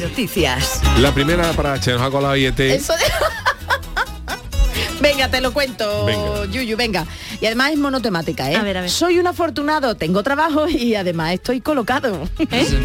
[0.00, 0.80] Noticias.
[1.00, 2.58] La primera para se nos ha colado IET.
[2.60, 3.00] Eso de-
[5.10, 6.46] Venga, te lo cuento, Venga.
[6.46, 7.04] Yuyu, venga.
[7.40, 8.54] Y además es monotemática, ¿eh?
[8.54, 8.90] A ver, a ver.
[8.90, 12.28] Soy un afortunado, tengo trabajo y además estoy colocado.
[12.38, 12.66] ¿Eh?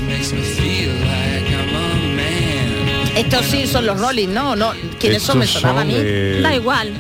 [3.16, 4.56] Estos sí son los Rolling, ¿no?
[4.56, 5.38] no ¿Quiénes son?
[5.40, 5.94] Me Estos sonaba a mí.
[5.96, 6.92] eh, Da igual.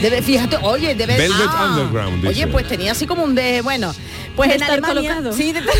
[0.00, 3.94] Debe, fíjate, oye, debe Velvet ah, Underground, Oye, pues tenía así como un de, bueno,
[4.36, 5.32] pues De en estar Alemania, colocado.
[5.36, 5.60] sí, de,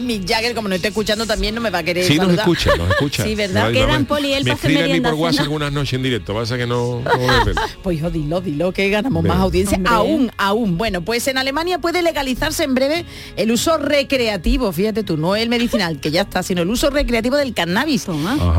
[0.00, 2.40] Mick Jagger, como no esté escuchando también no me va a querer Sí, nos saludar.
[2.48, 3.22] escucha, nos escucha.
[3.26, 3.66] Sí, ¿verdad?
[3.68, 6.56] No, Quedan Poli él me escribe a mí por WhatsApp algunas noches en directo, pasa
[6.56, 7.10] que no, no.
[7.82, 9.34] Pues hijo, dilo, dilo, que ganamos Venga.
[9.36, 9.76] más audiencia.
[9.76, 9.92] Hombre.
[9.92, 10.76] Aún, aún.
[10.78, 13.04] Bueno, pues en Alemania puede legalizarse en breve
[13.36, 17.36] el uso recreativo, fíjate tú, no el medicinal, que ya está, sino el uso recreativo
[17.36, 18.06] del cannabis.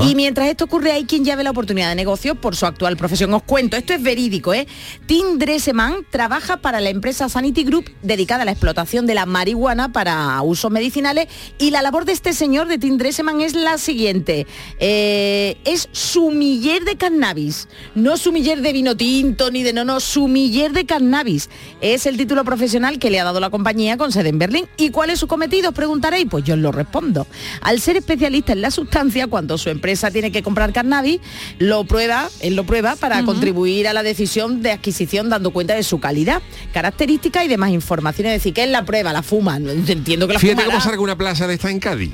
[0.02, 2.96] Y mientras esto ocurre, hay quien ya ve la oportunidad de negocio por su actual
[2.96, 3.34] profesión.
[3.34, 4.66] Os cuento, esto es verídico, ¿eh?
[5.08, 9.92] Tim Dresseman trabaja para la empresa Sanity Group dedicada a la explotación de la marihuana
[9.92, 14.48] para usos medicinales y la labor de este señor de Tim Dresseman es la siguiente.
[14.80, 20.72] Eh, es sumiller de cannabis, no sumiller de vino tinto ni de no, no, sumiller
[20.72, 21.50] de cannabis.
[21.82, 24.66] Es el título profesional que le ha dado la compañía con sede en Berlín.
[24.78, 25.70] ¿Y cuál es su cometido?
[25.70, 26.28] Os preguntaréis.
[26.30, 27.28] Pues yo os lo respondo.
[27.62, 31.20] Al ser especialista en la sustancia, cuando su empresa tiene que comprar cannabis,
[31.60, 35.84] lo prueba, él lo prueba para contribuir a la decisión de adquisición dando cuenta de
[35.84, 36.42] su calidad,
[36.74, 38.28] características y demás información.
[38.28, 39.60] Es decir, que él la prueba, la fuma.
[39.60, 40.80] No Entiendo que la Fíjate fumará.
[40.80, 42.12] cómo salga una plaza de esta en Cádiz.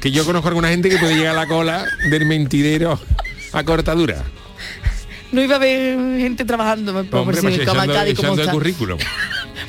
[0.00, 2.98] Que yo conozco a alguna gente que puede llegar a la cola del mentidero
[3.52, 4.22] a cortadura.
[5.32, 8.98] No iba a haber gente trabajando por Hombre, si pues echando, echando el currículum.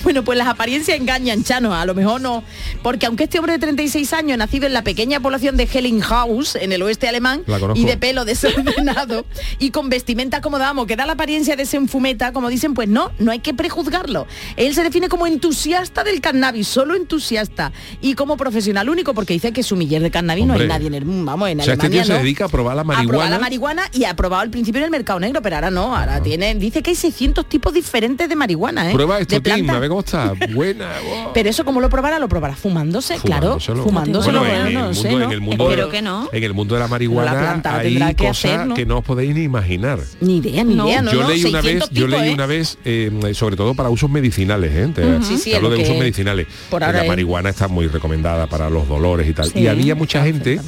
[0.11, 2.43] Bueno, pues las apariencias engañan, Chano, a lo mejor no.
[2.81, 6.71] Porque aunque este hombre de 36 años, nacido en la pequeña población de Hellinghaus, en
[6.71, 7.43] el oeste alemán,
[7.75, 9.25] y de pelo desordenado,
[9.59, 12.73] y con vestimenta como damos, que da la apariencia de ser un fumeta, como dicen,
[12.73, 14.27] pues no, no hay que prejuzgarlo.
[14.57, 19.51] Él se define como entusiasta del cannabis, solo entusiasta, y como profesional único, porque dice
[19.53, 22.03] que sumiller de cannabis no hay nadie en el vamos, en O sea, este Alemania,
[22.03, 22.23] tío se ¿no?
[22.23, 23.29] dedica a probar la A probar marihuana.
[23.29, 26.21] la marihuana y ha probado al principio en el mercado negro, pero ahora no, ahora
[26.21, 28.93] tiene, dice que hay 600 tipos diferentes de marihuana, ¿eh?
[28.93, 29.90] Prueba esto, de.
[29.99, 30.53] A ver cómo está.
[30.53, 30.89] Buena.
[31.23, 31.31] wow.
[31.33, 34.39] Pero eso como lo probará, lo probará fumándose, claro, Fumándoselo.
[34.39, 35.25] Bueno, bueno, en, no el sé, mundo, ¿no?
[35.25, 36.29] en el mundo, Espero que no.
[36.31, 38.75] en el mundo de la marihuana La planta hay que cosas hacer, ¿no?
[38.75, 39.99] que no os podéis ni imaginar.
[40.19, 40.87] Ni idea, ni No.
[40.87, 42.33] idea, no, yo no, leí una vez, 600 yo leí ¿eh?
[42.33, 44.91] una vez, eh, sobre todo para usos medicinales, ¿eh?
[44.93, 46.47] Te- Sí, sí, hablo lo de usos medicinales.
[46.69, 49.51] por Eh, ahora la marihuana está muy recomendada para los dolores y tal.
[49.55, 50.59] Y había mucha gente.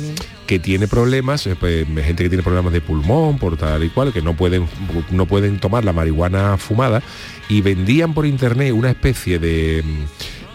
[0.48, 4.12] Que tiene problemas, eh, pues, gente que tiene problemas de pulmón, por tal y cual,
[4.12, 4.68] que no pueden,
[5.12, 7.02] no pueden tomar la marihuana fumada
[7.50, 9.84] y vendían por internet una especie de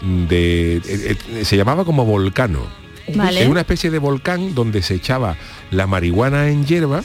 [0.01, 2.67] mm, de eh, eh, se llamaba como volcano.
[3.15, 3.41] Vale.
[3.41, 5.35] Es una especie de volcán donde se echaba
[5.71, 7.03] la marihuana en hierba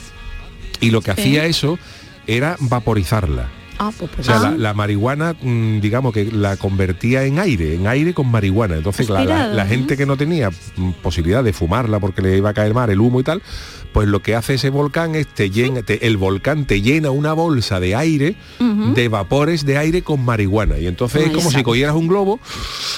[0.79, 1.21] y lo que Sí.
[1.21, 1.79] hacía eso
[2.27, 3.49] era vaporizarla.
[3.77, 4.51] Ah, pues, O pues, sea, Ah.
[4.51, 8.75] la, la marihuana, mm, digamos que la convertía en aire, en aire con marihuana.
[8.77, 12.53] Entonces, la, la- gente que no tenía mm, posibilidad de fumarla porque le iba a
[12.53, 13.41] caer mal el humo y tal,
[13.95, 17.31] pues lo que hace ese volcán es te llena, te- el volcán te llena una
[17.31, 20.77] bolsa de aire, de vapores de aire con marihuana.
[20.77, 21.59] Y entonces es como está.
[21.59, 22.41] si cogieras un globo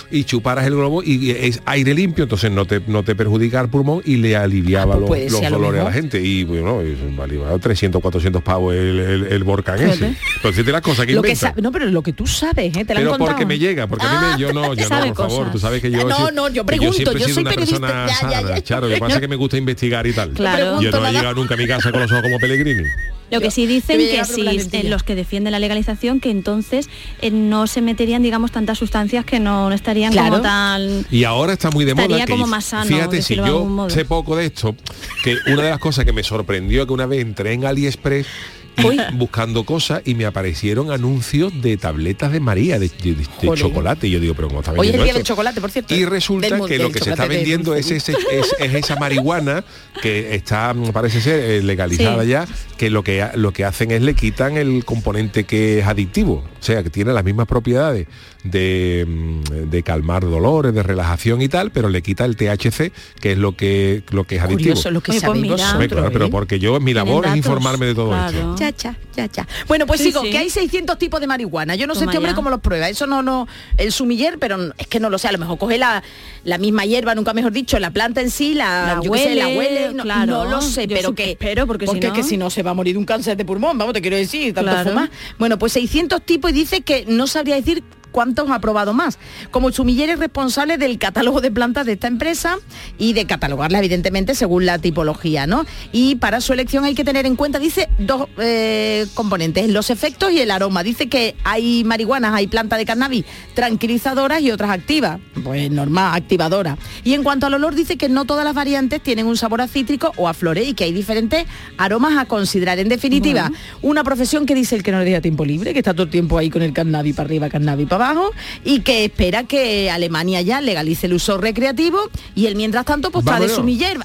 [0.09, 3.69] y chuparas el globo y es aire limpio, entonces no te, no te perjudica el
[3.69, 6.19] pulmón y le aliviaba Ah, pues los, los a lo dolores a la gente.
[6.19, 9.93] Y bueno, es valía 300, 400 pavos el, el- el volcán ese.
[9.97, 10.17] Fíjate.
[10.37, 12.85] Entonces de las cosas que lo que no, pero lo que tú sabes, ¿eh?
[12.85, 13.27] Te lo han Pero contado.
[13.29, 15.51] porque me llega, porque a mí me, yo no, yo no, por favor, cosas.
[15.51, 16.07] tú sabes que yo...
[16.09, 18.63] No, no, yo pregunto, yo sido soy una periodista, persona ya, ya, sana, ya.
[18.63, 20.31] Charo, lo que pasa es que me gusta investigar y tal.
[20.31, 20.81] Claro.
[20.91, 22.83] Yo no he llegado nunca a mi casa con los ojos como Pellegrini.
[23.29, 26.89] Lo que sí dicen que eh, los que defienden la legalización que entonces
[27.21, 30.29] eh, no se meterían digamos tantas sustancias que no estarían Claro.
[30.29, 33.35] como tan Y ahora está muy de moda Estaría que como más sano, fíjate si
[33.35, 34.75] yo sé poco de esto,
[35.23, 38.27] que una de las cosas que me sorprendió que una vez entré en AliExpress
[38.77, 38.97] y Uy.
[39.13, 43.55] buscando cosas y me aparecieron anuncios de tabletas de María de, de- de Jolín.
[43.55, 45.71] chocolate y yo digo pero cómo está Hoy es el vendiendo día del chocolate, por
[45.71, 45.95] cierto.
[45.95, 48.11] Y resulta que lo que se está vendiendo es, dulce.
[48.11, 49.63] ese- es, es esa marihuana
[50.01, 52.29] que está, mm, parece ser, eh, legalizada Sí.
[52.29, 56.43] ya, que lo que lo que hacen es le quitan el componente que es adictivo.
[56.59, 58.07] O sea, que tiene las mismas propiedades
[58.43, 63.31] de, mm, de calmar dolores, de relajación y tal, pero le quita el THC, que
[63.33, 64.69] es lo que, lo que es adictivo.
[64.71, 65.55] Curioso lo que Oye, pues mira.
[65.87, 66.29] claro, pero ¿eh?
[66.29, 68.37] porque yo, mi labor es informarme de todo claro.
[68.37, 68.55] esto.
[68.71, 69.47] Ya, ya, ya, ya.
[69.67, 70.29] Bueno, pues Sí, sigo, sí.
[70.31, 71.75] que hay 600 tipos de marihuana.
[71.75, 72.35] Yo no sé este hombre ya.
[72.35, 72.89] cómo los prueba.
[72.89, 75.27] Eso no, no, el sumiller, pero es que no lo sé.
[75.27, 76.03] A lo mejor coge la,
[76.43, 79.35] la misma hierba, nunca mejor dicho, la planta en sí, la, La yo qué sé,
[79.35, 79.93] la huele, huele.
[79.93, 80.25] No, claro.
[80.25, 81.31] no lo sé, Yo pero que.
[81.31, 83.37] espero, porque si es que no- si no se va a morir de un cáncer
[83.37, 84.89] de pulmón, vamos, te quiero decir, tanto Claro.
[84.89, 85.09] fumar.
[85.39, 89.19] Bueno, pues 600 tipos y dice que no sabría decir cuántos ha probado más.
[89.51, 92.57] Como sumiller es responsable del catálogo de plantas de esta empresa
[92.97, 95.65] y de catalogarla evidentemente según la tipología, ¿no?
[95.91, 100.31] Y para su elección hay que tener en cuenta, dice, dos eh, componentes, los efectos
[100.31, 100.83] y el aroma.
[100.83, 106.77] Dice que hay marihuanas, hay plantas de cannabis tranquilizadoras y otras activas, pues normal, activadoras.
[107.03, 109.67] Y en cuanto al olor, dice que no todas las variantes tienen un sabor a
[109.67, 111.45] cítrico o a flores y que hay diferentes
[111.77, 112.79] aromas a considerar.
[112.79, 115.93] En definitiva, una profesión que dice el que no le deja tiempo libre, que está
[115.93, 118.31] todo el tiempo ahí con el cannabis para arriba, cannabis para abajo,
[118.63, 121.99] y que espera que Alemania ya legalice el uso recreativo
[122.35, 123.97] y él mientras tanto pues está de sumiller.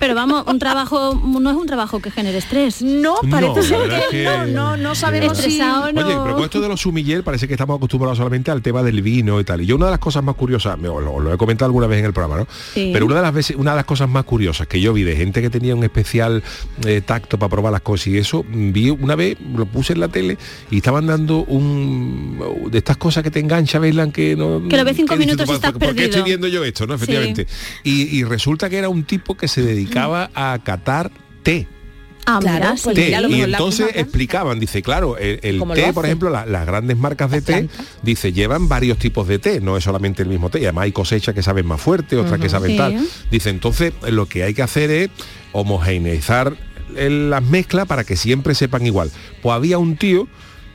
[0.00, 3.88] pero vamos un trabajo no es un trabajo que genere estrés No, parece No, ser
[3.88, 5.60] que, es que- no, no, no sabemos si...
[5.60, 9.00] Oye, pero con esto de los sumiller parece que estamos acostumbrados solamente al tema del
[9.02, 9.60] vino y tal.
[9.60, 11.98] Y yo una de las cosas más curiosas, me- lo, lo he comentado alguna vez
[12.00, 12.46] en el programa, ¿no?
[12.74, 12.90] Sí.
[12.92, 15.16] Pero una de las veces, una de las cosas más curiosas que yo vi de
[15.16, 16.42] gente que tenía un especial
[16.84, 20.08] eh, tacto para probar las cosas y eso, vi una vez, lo puse en la
[20.08, 20.38] tele
[20.70, 22.38] y estaban dando un
[22.70, 24.66] de estas cosas que te engancha, Bailan, que no.
[24.68, 26.86] Que lo ves cinco dices minutos y ¿por- estás ¿Por qué estoy viendo yo esto,
[26.86, 26.94] no?
[26.94, 27.46] Efectivamente.
[27.82, 31.10] Y, y resulta que era un tipo que se dedicaba a catar
[31.42, 31.66] té
[32.26, 33.06] ah, Claro, pues té.
[33.06, 36.64] mira, y entonces explicaban, dice, claro, el, el ¿Cómo lo té, por ejemplo, la- las
[36.64, 37.68] grandes marcas de té,
[38.02, 40.92] dice, llevan varios tipos de té, no es solamente el mismo té, y además hay
[40.92, 42.76] cosechas que saben más fuerte, otras que saben Sí.
[42.78, 43.06] tal.
[43.30, 45.10] Dice, entonces lo que hay que hacer es
[45.52, 46.56] homogeneizar
[46.96, 49.10] las mezclas para que siempre sepan igual.
[49.42, 50.28] Pues había un tío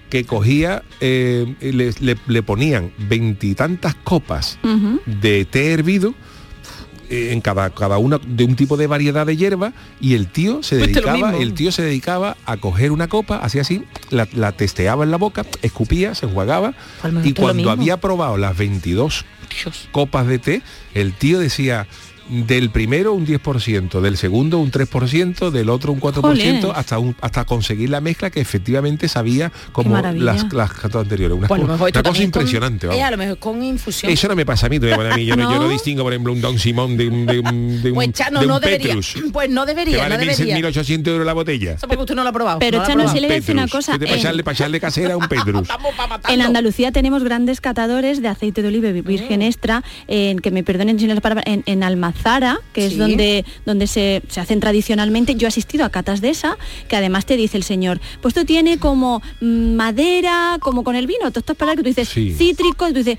[0.10, 4.58] que cogía, eh, le, le- le ponían veintitantas copas
[5.06, 6.14] de té hervido
[7.10, 10.62] eh, en cada, cada una de un tipo de variedad de hierba y el tío
[10.64, 14.52] se Pues dedicaba el tío se dedicaba a coger una copa así así la, la
[14.52, 18.56] testeaba en la boca escupía se enjuagaba A lo mejor y cuando había probado las
[18.58, 19.26] 22
[19.64, 19.90] Dios.
[19.92, 20.62] copas de té
[20.94, 21.88] el tío decía
[22.30, 26.66] del primero un 10%, del segundo un 3%, del otro un 4%, Jolines.
[26.76, 31.38] hasta un, hasta conseguir la mezcla que efectivamente sabía como las, las cartas anteriores.
[31.38, 32.86] Una, Pues co- una cosa con- impresionante.
[32.86, 33.04] eh, vamos.
[33.04, 34.12] a lo mejor con infusión.
[34.12, 36.14] Eso no me pasa a mí, todavía, a mí yo, no, yo no distingo, por
[36.14, 38.60] ejemplo, un Don Simón de un, de un, de un, Pues Chano, de un no
[38.60, 38.88] debería.
[38.88, 40.58] Petrus, Pues no que debería, vale no debería.
[40.58, 41.72] 1.800 euros la botella.
[41.74, 42.60] Eso porque usted no lo ha probado.
[42.60, 44.44] Pero no Chano, sí le voy a decir una cosa, Que te- para en- echarle,
[44.44, 45.68] para echarle casera a un Petrus.
[46.30, 49.04] En Andalucía tenemos grandes catadores de aceite de oliva Mm.
[49.04, 51.84] virgen extra, en que me perdonen si no las palabras, en, en
[52.20, 55.36] Almazara, que es donde, donde se, se hacen tradicionalmente.
[55.36, 58.46] Yo he asistido a catas de esa, que además te dice el señor, pues esto
[58.46, 62.34] tiene como mm, madera, como con el vino, todas estas palabras que tú dices, Sí.
[62.38, 63.18] cítrico, tú dices,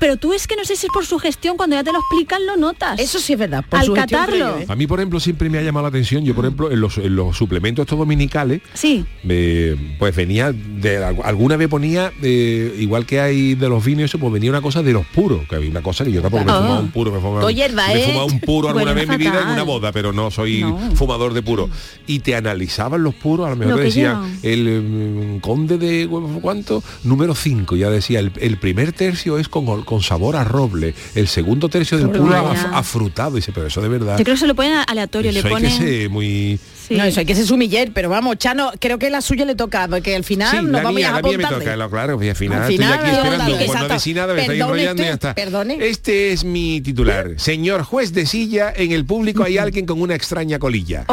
[0.00, 1.98] pero tú es que no sé si es por su gestión, cuando ya te lo
[1.98, 2.98] explican lo notas.
[2.98, 3.64] Eso sí es verdad.
[3.68, 4.58] Por Al su catarlo.
[4.58, 4.66] ¿eh?
[4.68, 6.98] A mí, por ejemplo, siempre me ha llamado la atención, yo, por ejemplo, en los,
[6.98, 13.06] en los suplementos estos dominicales, Sí, eh, pues venía, de alguna vez ponía, eh, igual
[13.06, 15.70] que hay de los vinos, eso, pues venía una cosa de los puros, que había
[15.70, 17.86] una cosa que yo tampoco me he fumado un puro, me he fumado, Todo hierba,
[17.88, 18.06] me he ¿eh?
[18.06, 20.78] fumado un puro alguna vez en mi vida en una boda, pero no soy No.
[20.94, 21.68] fumador de puro.
[22.06, 24.38] Y te analizaban los puros, a lo mejor Lo te que decían llevan.
[24.42, 26.08] el mm, conde de
[26.40, 30.94] cuánto, número 5, ya decía, el, el primer tercio es con, con sabor a roble,
[31.14, 33.36] el segundo tercio del af- afrutado.
[33.36, 34.18] Dice, pero eso de verdad.
[34.18, 35.70] Yo creo que se lo ponen aleatorio, eso le hay ponen...
[35.70, 36.60] que ser muy...
[36.86, 36.94] Sí.
[36.94, 39.88] No, eso hay que ser sumiller, pero vamos, Chano, creo que la suya le toca,
[39.88, 42.22] porque al final Sí, nos la vamos mía, a la mía me toca, lo- claro,
[42.22, 45.02] y al final, Al final, estoy aquí esperando, pues no decir nada, me estáis enrollando
[45.02, 45.34] y ya está.
[45.34, 45.78] perdone.
[45.80, 47.30] Este es mi titular.
[47.38, 51.04] Señor juez de silla, en el público hay alguien con una extraña colilla.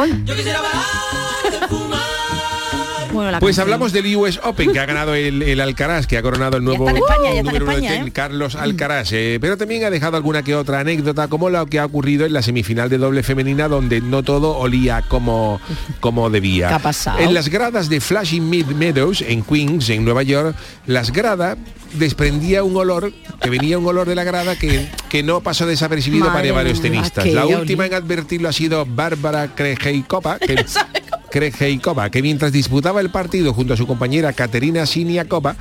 [3.14, 3.64] Bueno, la Pues canción.
[3.74, 6.88] hablamos del US Open, que ha ganado el, el Alcaraz, que ha coronado el nuevo
[6.88, 8.12] España, número uno de España, tenis, ¿eh?
[8.12, 9.12] Carlos Alcaraz.
[9.12, 12.32] eh, pero también ha dejado alguna que otra anécdota, como lo que ha ocurrido en
[12.32, 15.60] la semifinal de doble femenina, donde no todo olía como,
[16.00, 16.68] como debía.
[16.68, 17.18] ¿Qué ha pasado?
[17.20, 20.54] En las gradas de Flushing Mid Meadows, en Queens, en Nueva York,
[20.86, 21.56] las gradas
[21.94, 26.26] desprendía un olor, que venía un olor de la grada que, que no pasó desapercibido
[26.26, 27.24] Madre para varios tenistas.
[27.24, 30.64] ¿a qué La última en advertirlo ha sido Bárbara Krejcikova, que
[31.38, 35.56] Krejcikova, que mientras disputaba el partido junto a su compañera Katerina Siniakova,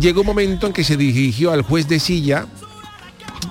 [0.00, 2.46] llegó un momento en que se dirigió al juez de silla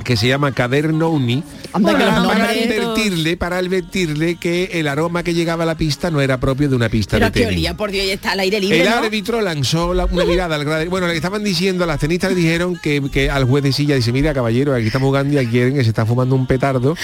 [0.06, 2.18] que se llama Kader Nouni Anda, para
[2.50, 6.76] advertirle, para advertirle que el aroma que llegaba a la pista no era propio de
[6.78, 7.48] una pista Pero de tenis.
[7.50, 8.96] olía, por Dios, está al aire libre, El ¿no?
[8.96, 10.90] árbitro lanzó la- una mirada al graderío.
[10.92, 14.12] Bueno, le estaban diciendo, las tenistas le dijeron que, que al juez de silla dice,
[14.14, 16.96] mira caballero, aquí estamos jugando y aquí quieren que se está fumando un petardo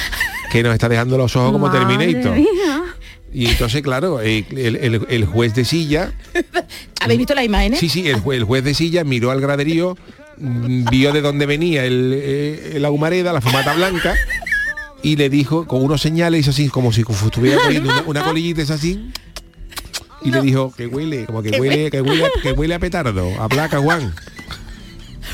[0.52, 2.36] que nos está dejando los ojos como Madre Terminator.
[2.36, 2.84] mía.
[3.32, 6.12] Y entonces, claro, el, el- el juez de silla,
[7.02, 7.76] ¿Habéis visto la imagen?
[7.76, 9.98] sí, sí, el, jue- el juez de silla miró al graderío,
[10.38, 14.16] mm, vio de dónde venía el, eh, la humareda, la fumata blanca,
[15.04, 18.62] y le dijo, con unos señales, hizo así, como si estuviera poniendo una, una colillita
[18.64, 19.12] es así,
[20.24, 23.48] y le dijo que huele, como que huele, que huele, que huele a petardo, a
[23.48, 24.14] placa, Juan.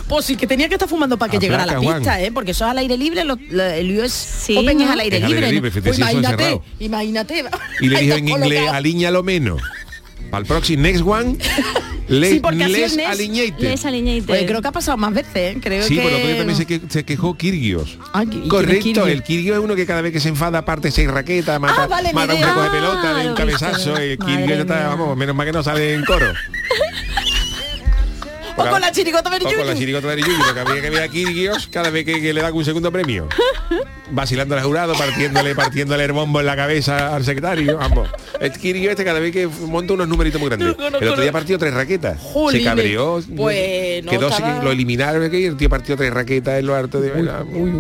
[0.08, 1.98] Pues sí, que tenía que estar fumando para que A llegara a la Juan.
[1.98, 2.32] pista, ¿eh?
[2.32, 4.84] Porque eso es al aire libre, lo- lo- el US Open ¿no?
[4.86, 5.46] es al aire Es al libre.
[5.46, 5.54] aire ¿no?
[5.66, 7.46] libre, fíjate, Pues imagínate, imagínate.
[7.82, 8.74] Y le dijo en inglés, colocado.
[8.78, 9.62] aliñalo menos.
[10.32, 11.38] Para el próximo, next one,
[12.08, 12.96] le, Sí, porque les.
[12.96, 15.58] Les creo que ha pasado más veces, ¿eh?
[15.62, 16.02] Creo Sí, que...
[16.02, 17.98] pero otro día también se, que- se quejó Kirgios.
[18.12, 20.66] Ay, ¿y quién es Correcto, el Kirgios es uno que cada vez que se enfada
[20.66, 23.36] parte seis raquetas, mata, Ah, vale, mata un saco de pelota de Ah, un lo
[23.36, 23.98] cabezazo.
[23.98, 26.26] El Kirgios ya está, vamos, menos mal que no sale en coro.
[28.58, 29.78] O con la chirigota de O con la Yuyu.
[29.80, 32.54] chirigota de Yuyu, porque había que ver a Kirgios cada vez que, que le dan
[32.54, 33.28] un segundo premio.
[34.12, 37.78] Vacilando al jurado, partiéndole, partiéndole el bombo en la cabeza al secretario.
[37.78, 38.08] Vamos.
[38.40, 40.78] El Kirgios este cada vez que monta unos numeritos muy grandes.
[40.78, 42.20] No, no, el otro día partió tres raquetas.
[42.22, 42.64] Jolines.
[42.64, 43.20] Se cabreó.
[43.36, 46.76] Pues no quedó estaba- sin- lo eliminaron que el tío partió tres raquetas en lo
[46.76, 47.12] harto de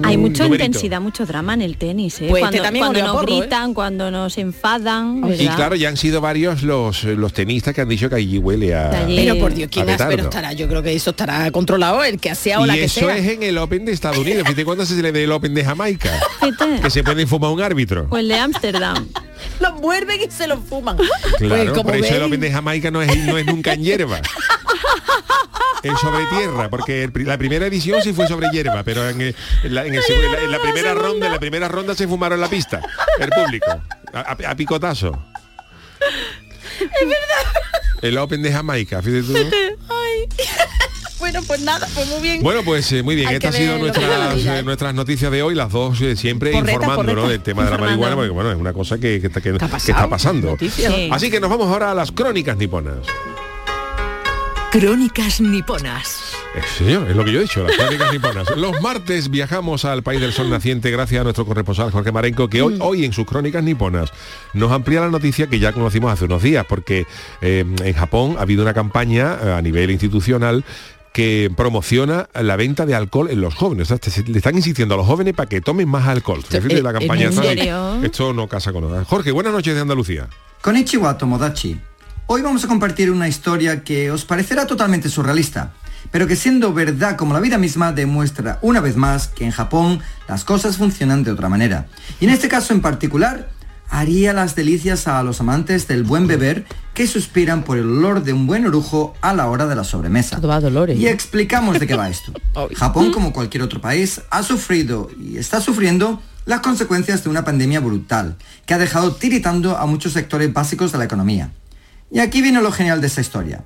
[0.03, 2.27] Hay mucha intensidad, mucho drama en el tenis, ¿eh?
[2.27, 3.39] Pues cuando este cuando nos porro, ¿eh?
[3.41, 5.21] gritan, cuando nos enfadan.
[5.39, 8.73] Y claro, ya han sido varios los, los tenistas que han dicho que allí huele
[8.73, 8.89] a...
[9.07, 10.05] Pero por Dios, ¿quién a hace?
[10.07, 12.85] Pero estará, yo creo que eso estará controlado, el que sea o la Y que
[12.85, 13.17] eso sea.
[13.17, 14.43] es en el Open de Estados Unidos.
[14.45, 16.11] Fíjate cuándo se le ve el Open de Jamaica.
[16.81, 18.07] Que se puede fumar un árbitro.
[18.09, 19.07] O el de Ámsterdam.
[19.59, 20.97] Los muerden y se los fuman.
[21.37, 23.83] Claro, Pues como por eso el Open de Jamaica no es, no es nunca en
[23.83, 24.19] hierba.
[25.83, 29.35] Es sobre tierra, porque el la primera edición sí fue sobre hierba, pero en, el-
[29.63, 31.93] en la, en el seg- en la- en la primera ronda, en la primera ronda
[31.93, 32.81] se fumaron la pista,
[33.19, 33.69] el público,
[34.11, 35.23] a, a- a picotazo.
[36.79, 37.61] Es verdad.
[38.01, 39.94] El Open de Jamaica, fíjate tú.
[41.25, 42.43] Bueno, pues nada, pues muy bien.
[42.43, 45.71] Bueno, pues eh, muy bien, estas han sido nuestras, eh, nuestras noticias de hoy, las
[45.71, 47.27] dos eh, siempre Porreta, informando ¿no?
[47.27, 50.07] del tema de la marihuana, porque bueno, es una cosa que, que está, que- está
[50.07, 50.55] pasando.
[50.59, 51.09] Sí.
[51.11, 52.97] Así que nos vamos ahora a las crónicas niponas.
[54.71, 56.33] Crónicas niponas.
[56.53, 58.49] Eh, señor, es lo que yo he dicho, las crónicas niponas.
[58.57, 62.61] Los martes viajamos al país del sol naciente gracias a nuestro corresponsal Jorge Marenco, que
[62.61, 62.65] Mm.
[62.65, 64.11] hoy, hoy en sus crónicas niponas
[64.53, 67.05] nos amplía la noticia que ya conocimos hace unos días, porque
[67.41, 70.63] eh, en Japón ha habido una campaña a nivel institucional
[71.15, 73.89] que promociona la venta de alcohol en los jóvenes.
[73.89, 76.43] O sea, se- le están insistiendo a los jóvenes para que tomen más alcohol.
[76.45, 77.41] Fíjate eh, la campaña ¿en esta.
[77.41, 78.03] serio?
[78.03, 79.05] Esto no casa con nada.
[79.05, 80.27] Jorge, buenas noches de Andalucía.
[80.61, 81.79] Konnichiwa Tomodachi.
[82.27, 85.71] Hoy vamos a compartir una historia que os parecerá totalmente surrealista,
[86.11, 90.01] pero que siendo verdad como la vida misma demuestra una vez más que en Japón
[90.27, 91.85] las cosas funcionan de otra manera.
[92.19, 93.47] Y en este caso en particular,
[93.89, 98.33] haría las delicias a los amantes del buen beber que suspiran por el olor de
[98.33, 100.37] un buen orujo a la hora de la sobremesa.
[100.37, 100.97] Todo va a dolores.
[100.97, 102.31] Y explicamos de qué va esto.
[102.75, 107.81] Japón, como cualquier otro país, ha sufrido y está sufriendo las consecuencias de una pandemia
[107.81, 111.51] brutal, que ha dejado tiritando a muchos sectores básicos de la economía.
[112.11, 113.63] Y aquí viene lo genial de esta historia.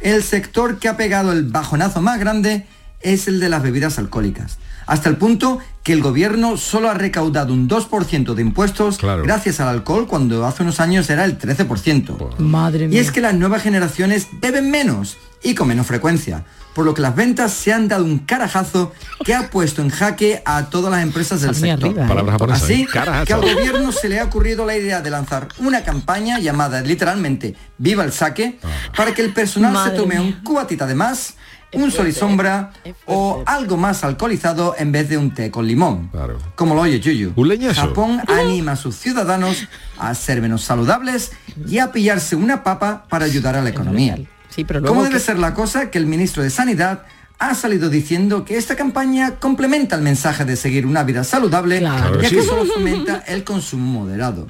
[0.00, 2.64] El sector que ha pegado el bajonazo más grande
[3.00, 7.52] es el de las bebidas alcohólicas, hasta el punto que el gobierno solo ha recaudado
[7.52, 9.22] un 2% de impuestos Claro.
[9.22, 12.36] gracias al alcohol cuando hace unos años era el 13%.
[12.38, 16.94] Madre Y es que las nuevas generaciones beben menos y con menos frecuencia, por lo
[16.94, 18.92] que las ventas se han dado un carajazo
[19.24, 21.90] que ha puesto en jaque a todas las empresas del sector.
[22.00, 22.52] arriba, ¿eh?
[22.52, 22.86] Así ¿eh?
[22.92, 23.24] Carajazo.
[23.26, 27.54] que al gobierno se le ha ocurrido la idea de lanzar una campaña llamada literalmente
[27.78, 28.58] Viva el saque
[28.96, 30.22] para que el personal Madre se tome mía.
[30.22, 31.34] un cubatita de más
[31.72, 32.72] un sol y sombra
[33.06, 36.10] o algo más alcoholizado en vez de un té con limón.
[36.54, 37.32] Como lo oye Yuyu.
[37.36, 37.80] Un leñazo.
[37.82, 41.32] Japón anima a sus ciudadanos a ser menos saludables
[41.68, 44.16] y a pillarse una papa para ayudar a la economía.
[44.48, 47.02] Sí, pero luego ¿Cómo debe que- ser la cosa que el ministro de Sanidad
[47.38, 52.20] ha salido diciendo que esta campaña complementa el mensaje de seguir una vida saludable, Claro.
[52.20, 52.36] ya Sí.
[52.36, 54.48] que solo fomenta el consumo moderado?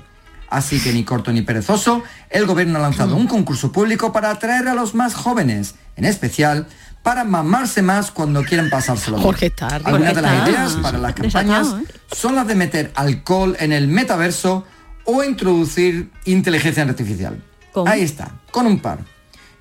[0.48, 4.68] Así que ni corto ni perezoso, el gobierno ha lanzado un concurso público para atraer
[4.68, 6.66] a los más jóvenes, en especial
[7.02, 9.18] para mamarse más cuando quieren pasárselo.
[9.18, 9.68] Jorge está.
[9.68, 11.94] Algunas de las ideas para las desatado, campañas ¿eh?
[12.14, 14.64] son las de meter alcohol en el metaverso
[15.04, 17.42] o introducir inteligencia artificial.
[17.72, 17.90] ¿Cómo?
[17.90, 18.98] Ahí está, con un par.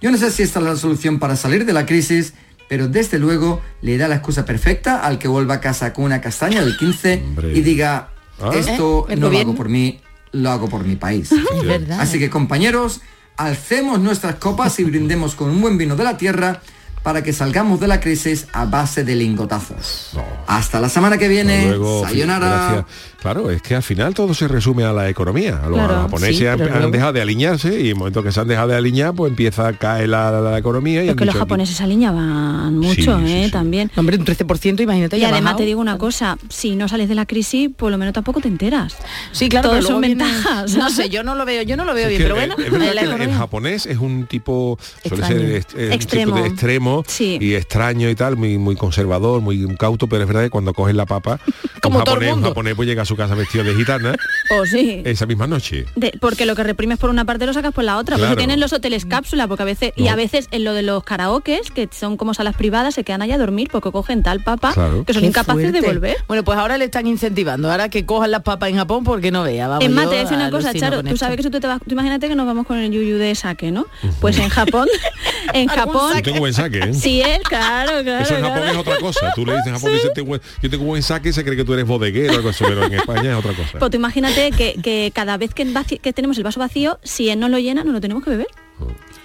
[0.02, 2.34] Yo no sé si esta es la solución para salir de la crisis,
[2.67, 6.19] pero desde luego le da la excusa perfecta al que vuelva a casa con una
[6.21, 7.58] castaña del 15 Hombre.
[7.58, 8.52] y diga, Ah.
[8.54, 9.13] esto ¿Eh?
[9.13, 10.00] ¿El no lo hago por mí,
[10.32, 11.30] lo hago por mi país.
[11.65, 12.00] Verdad.
[12.00, 13.02] Así que compañeros,
[13.36, 16.62] alcemos nuestras copas y brindemos con un buen vino de la tierra
[17.03, 20.12] para que salgamos de la crisis a base de lingotazos.
[20.47, 21.67] Hasta la semana que viene.
[21.67, 22.47] Luego, Sayonara.
[22.47, 22.86] gracias.
[23.33, 25.59] Claro, es que al final todo se resume a la economía.
[25.67, 25.95] Los Claro.
[26.03, 28.75] japoneses Sí, han, dejado de alinearse y en el momento que se han dejado de
[28.75, 31.03] alinear, pues empieza a caer la, la- la economía.
[31.03, 33.41] Y han que los japoneses alineaban mucho, Sí, sí, ¿eh?
[33.45, 33.51] sí.
[33.51, 33.91] También.
[33.97, 35.17] Hombre, un 13%, imagínate.
[35.17, 35.57] Y además bajado.
[35.57, 38.47] te digo una cosa, si no sales de la crisis, por lo menos tampoco te
[38.47, 38.95] enteras.
[39.33, 40.73] Sí, claro, Todos son viene- ventajas.
[40.77, 42.55] No sé, yo no lo veo, yo no lo veo Es bien, que, pero bueno,
[42.57, 45.41] es verdad la que el- japonés es un tipo suele Extraño.
[45.41, 46.33] ser eh, Extremo.
[46.33, 47.37] tipo de extremo Sí.
[47.41, 50.95] y extraño y tal muy muy conservador muy cauto pero es verdad que cuando coges
[50.95, 51.39] la papa
[51.81, 52.49] Como un todo el japonés, un mundo.
[52.49, 54.15] japonés pues llega a su casa vestido de gitana
[54.58, 55.01] O sí.
[55.03, 57.97] esa misma noche De- porque lo que reprimes por una parte lo sacas por la
[57.97, 58.15] otra.
[58.15, 58.32] Por Claro.
[58.34, 61.03] eso tienen los hoteles cápsula, porque a veces, y a veces en lo de los
[61.03, 64.71] karaokes, que son como salas privadas, se quedan allá a dormir porque cogen tal papa
[64.73, 65.03] Claro.
[65.03, 66.15] que son Qué incapaces de volver.
[66.27, 69.43] Bueno, pues ahora le están incentivando, ahora que cojan las papas en Japón porque no
[69.43, 69.67] vea.
[69.67, 71.17] Vamos, Es más, te una cosa, Charo, tú esto.
[71.17, 73.34] sabes que si tú te vas, tú imagínate que nos vamos con el yuyu de
[73.36, 73.86] saque, ¿no?
[74.21, 74.88] Pues en Japón,
[75.53, 76.93] en Japón, yo tengo buen saque ¿eh?
[76.93, 78.23] sí es, claro, claro.
[78.23, 78.71] eso en Japón claro.
[78.71, 81.34] es otra cosa tú le dices en Japón dice, "Tengo buen- yo tengo buen saque
[81.34, 83.79] se cree que tú eres bodeguero o algo así, pero en España es otra cosa
[83.79, 87.29] Pues tú imagínate que, que cada vez que, vaci- que tenemos el vaso vacío, si
[87.29, 88.47] él no lo llena, no lo tenemos que beber.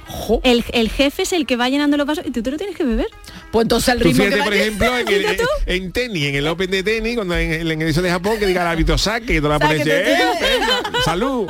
[0.07, 2.59] Jo, El, el jefe es el que va llenando los vasos y tú te lo
[2.59, 3.07] tienes que beber.
[3.51, 6.35] Pues entonces al Tú ritmo que fíjate, por ejemplo, en, el- en- en tenis, en
[6.35, 8.99] el Open de tenis, cuando en, en el eso de Japón, que diga el árbitro
[8.99, 10.17] saque, y toda la pones, "Eh,
[11.05, 11.47] salud.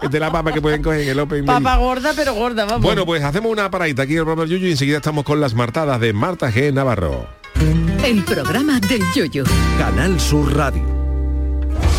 [0.00, 1.44] Es de la papa que pueden coger en el Open.
[1.44, 2.82] Papa gorda, pero gorda, vamos.
[2.82, 5.40] Bueno, pues hacemos una paradita aquí en el programa del Yuyu y enseguida estamos con
[5.40, 6.72] las martadas de Marta G.
[6.72, 7.28] Navarro.
[8.04, 9.44] El programa del yoyo.
[9.78, 10.91] Canal Sur Radio.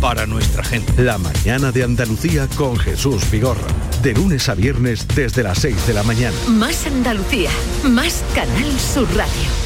[0.00, 1.02] para nuestra gente.
[1.02, 3.66] La mañana de Andalucía con Jesús Vigorra.
[4.02, 6.36] De lunes a viernes desde las 6 de la mañana.
[6.48, 7.50] Más Andalucía.
[7.84, 9.65] Más Canal Sur Radio.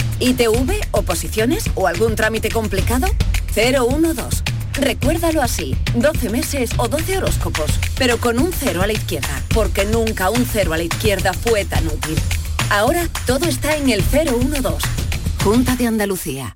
[0.21, 3.07] ¿ITV, oposiciones o algún trámite complicado?
[3.55, 4.43] 012.
[4.73, 9.83] Recuérdalo así, 12 meses o 12 horóscopos, pero con un cero a la izquierda, porque
[9.85, 12.15] nunca un cero a la izquierda fue tan útil.
[12.69, 14.87] Ahora todo está en el 012.
[15.43, 16.55] Junta de Andalucía.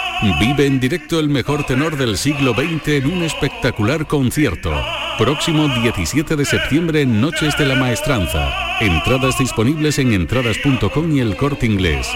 [0.21, 4.71] Vive en directo el mejor tenor del siglo XX en un espectacular concierto.
[5.17, 8.77] Próximo 17 de septiembre en Noches de la Maestranza.
[8.79, 12.07] Entradas disponibles en entradas.com y el corte inglés.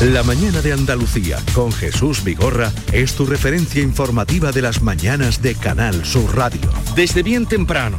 [0.00, 5.56] La mañana de Andalucía con Jesús Vigorra es tu referencia informativa de las mañanas de
[5.56, 6.72] Canal Sur Radio.
[6.94, 7.98] Desde bien temprano,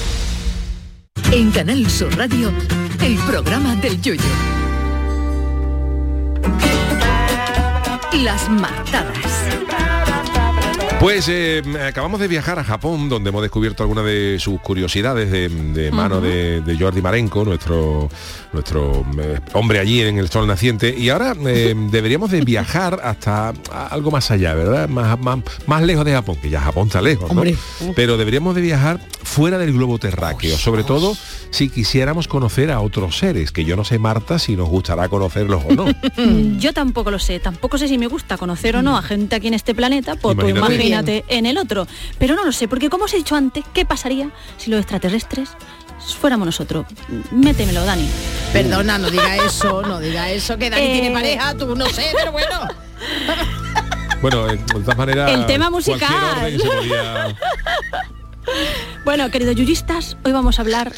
[1.33, 2.51] En Canal Sur Radio,
[3.01, 4.21] el programa del Yoyo.
[8.21, 9.30] Las matadas.
[11.01, 15.49] Pues eh, acabamos de viajar a Japón, donde hemos descubierto algunas de sus curiosidades de,
[15.49, 18.07] de mano de, de Jordi Marenco, nuestro,
[18.53, 20.95] nuestro eh, hombre allí en el sol naciente.
[20.95, 23.51] Y ahora eh, deberíamos de viajar hasta
[23.89, 24.87] algo más allá, ¿verdad?
[24.89, 27.41] Más, más, más lejos de Japón, que ya Japón está lejos, ¿no?
[27.41, 27.55] Hombre.
[27.95, 31.17] Pero deberíamos de viajar fuera del globo terráqueo, sobre todo
[31.51, 35.63] si quisiéramos conocer a otros seres, que yo no sé, Marta, si nos gustará conocerlos
[35.67, 35.85] o no.
[36.59, 39.47] Yo tampoco lo sé, tampoco sé si me gusta conocer o no a gente aquí
[39.47, 40.90] en este planeta, pues tú Imagínate.
[40.91, 41.87] Imagínate en el otro.
[42.19, 45.49] Pero no lo sé, porque como os he dicho antes, ¿qué pasaría si los extraterrestres
[46.19, 46.85] fuéramos nosotros?
[47.31, 48.07] Métemelo, Dani.
[48.53, 52.05] Perdona, no diga eso, no diga eso, que Dani Eh, tiene pareja, tú no sé,
[52.15, 52.47] pero bueno.
[54.21, 55.31] Bueno, eh, de todas maneras...
[55.31, 56.55] El tema musical.
[56.63, 57.35] podía-
[59.05, 60.91] Bueno, queridos yuyistas, hoy vamos a hablar,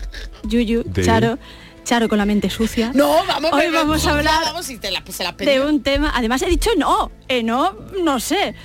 [0.44, 1.38] Yuyu, De- Charo,
[1.86, 2.92] Charo con la mente sucia.
[2.94, 6.12] No, vamos, Hoy vamos a hablar Vamos, si te la, se la de un tema.
[6.16, 7.74] Además he dicho no, eh, no,
[8.04, 8.56] no sé.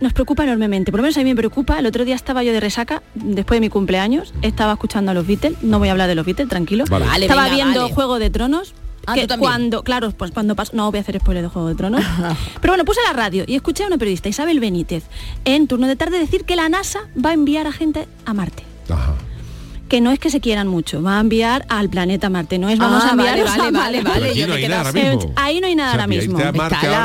[0.00, 1.78] Nos preocupa enormemente, por lo menos a mí me preocupa.
[1.78, 5.26] El otro día estaba yo de resaca, después de mi cumpleaños, estaba escuchando a los
[5.26, 6.84] Beatles, no voy a hablar de los Beatles, tranquilo.
[6.88, 7.06] Vale.
[7.06, 7.94] Vale, estaba venga, viendo vale.
[7.94, 8.74] Juego de Tronos.
[9.06, 11.74] Ah, que cuando, claro, pues cuando pasó, no voy a hacer spoiler de Juego de
[11.74, 12.04] Tronos.
[12.60, 15.04] Pero bueno, puse la radio y escuché a una periodista, Isabel Benítez,
[15.44, 18.62] en turno de tarde decir que la NASA va a enviar a gente a Marte.
[19.90, 22.78] Que no es que se quieran mucho, va a enviar al planeta Marte, no es
[22.78, 25.32] vamos Ah, a enviar vale, vale, vale, vale, yo no me quedo mismo.
[25.34, 26.38] Ahí no hay nada O sea, ahora irte mismo.
[26.38, 26.96] a Marte Está la-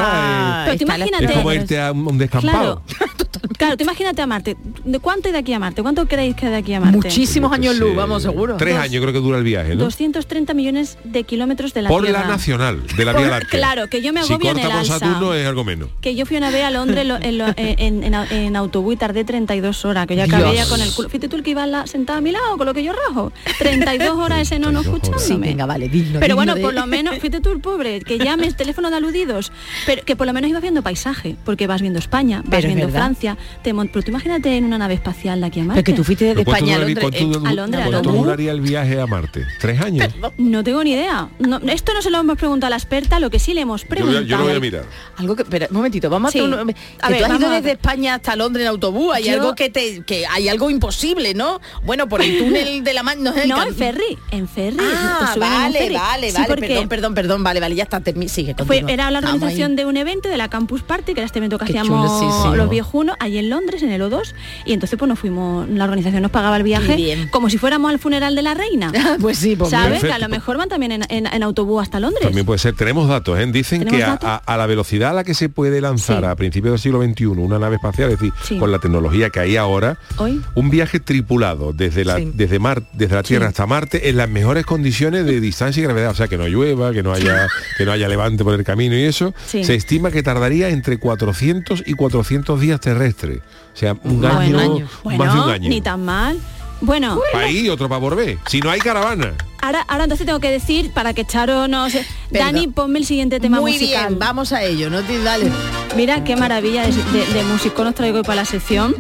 [0.62, 2.84] ahora Pero imagínate- es como irte a un un descampado.
[2.86, 3.12] Claro,
[3.48, 4.58] tú imagínate a Marte.
[4.84, 5.82] ¿De cuánto hay de aquí a Marte?
[5.82, 6.96] ¿Cuánto creéis que hay de aquí a Marte?
[6.98, 8.58] Muchísimos años luz, vamos, seguro.
[8.58, 9.84] Tres años creo que dura el viaje, ¿no?
[9.86, 12.22] 230 millones de kilómetros de la Por Tierra.
[12.22, 13.60] la nacional, de la Por- Vía Láctea.
[13.60, 15.00] claro, que yo me Si agobio en el por alza.
[15.00, 15.90] Saturno es algo menos.
[16.02, 18.98] Que yo fui una vez a Londres lo- en, lo- en- en- en autobús y
[18.98, 20.56] tardé 32 horas, que yo acabé Dios.
[20.56, 21.10] ya con el culo.
[21.10, 23.32] Fíjate tú el que iba la- sentado a mi lado con lo que yo rajo.
[23.60, 25.24] 32 horas ese no no escuchándome.
[25.24, 28.02] Sí, venga, vale, digno, Pero digno bueno, de- por lo menos, fíjate tú el pobre,
[28.02, 29.52] que llames teléfono de aludidos,
[29.86, 32.86] pero que por lo menos ibas viendo paisaje, porque vas viendo España, vas Pero viendo
[32.88, 33.00] verdad.
[33.64, 35.84] Te pero tú imagínate en una nave espacial de aquí a Marte.
[35.84, 37.02] Pero que tú fuiste desde ¿Pero cuánto España a Londres.
[37.02, 38.24] cuánto eh, a Londres, a cuánto Londres.
[38.24, 39.46] duraría el viaje a Marte?
[39.60, 40.08] ¿Tres años?
[40.38, 41.30] No tengo ni idea.
[41.40, 43.82] No, esto no se lo hemos preguntado a la experta, lo que sí le hemos
[43.84, 44.26] Yo, preguntado.
[44.26, 44.84] yo lo voy a mirar.
[45.18, 46.40] Algo que, pero un momentito, vamos Sí.
[46.40, 47.72] a un, que A ver, tú has ido desde.
[47.72, 51.60] España hasta Londres en autobús, hay Yo- algo que te que hay algo imposible, ¿no?
[51.84, 54.78] Bueno, por el túnel de la man, no, en ferry, en ferry.
[54.82, 55.94] Ah, en vale, ferry.
[55.96, 59.10] vale, Sí, vale, porque perdón, perdón, perdón, vale, vale, ya está, termi- sigue, Fue, era
[59.12, 61.72] la organización de un evento de la Campus Party, que era este evento que Qué
[61.78, 62.56] hacíamos chulo, sí, sí.
[62.58, 64.34] los viejunos, allí en Londres, en el O2,
[64.66, 67.28] y entonces pues nos fuimos, la organización nos pagaba el viaje bien.
[67.30, 68.92] como si fuéramos al funeral de la reina.
[69.22, 70.00] pues sí, pues ¿Sabes?
[70.02, 70.26] Que a Perfecto.
[70.26, 72.24] lo mejor van también en, en- en autobús hasta Londres.
[72.24, 72.74] También puede ser.
[72.76, 73.46] Tenemos datos, ¿eh?
[73.52, 74.30] Dicen ¿Tenemos que a, datos?
[74.30, 76.26] a- a la velocidad a la que se puede lanzar Sí.
[76.26, 78.58] a principios del siglo XXI una nave espacial, es decir, Sí.
[78.58, 80.42] con la tecnología que hay ahora, Hoy.
[80.56, 82.32] un viaje tripulado desde la, Sí.
[82.34, 83.50] desde Mar, desde la Tierra Sí.
[83.50, 86.92] hasta Marte en las mejores condiciones de distancia y gravedad, o sea que no llueva,
[86.94, 87.48] que no haya,
[87.78, 89.64] que no haya levante por el camino y eso, Sí.
[89.64, 93.15] se estima que tardaría entre 400 y 400 días terrestres.
[93.24, 95.70] O sea, un Bueno, año, bueno, más de un año.
[95.70, 96.38] ni tan mal.
[96.82, 98.38] Bueno, Para ir, otro para volver.
[98.48, 99.34] Si no hay caravana.
[99.62, 102.06] ahora, ahora entonces tengo que decir, para que Charo no se...
[102.30, 102.54] Perdón.
[102.54, 104.08] Dani, ponme el siguiente tema Muy musical.
[104.08, 105.50] bien, vamos a ello, no te dale.
[105.96, 108.94] Mira qué maravilla de, de- de músico nos traigo hoy para la sección.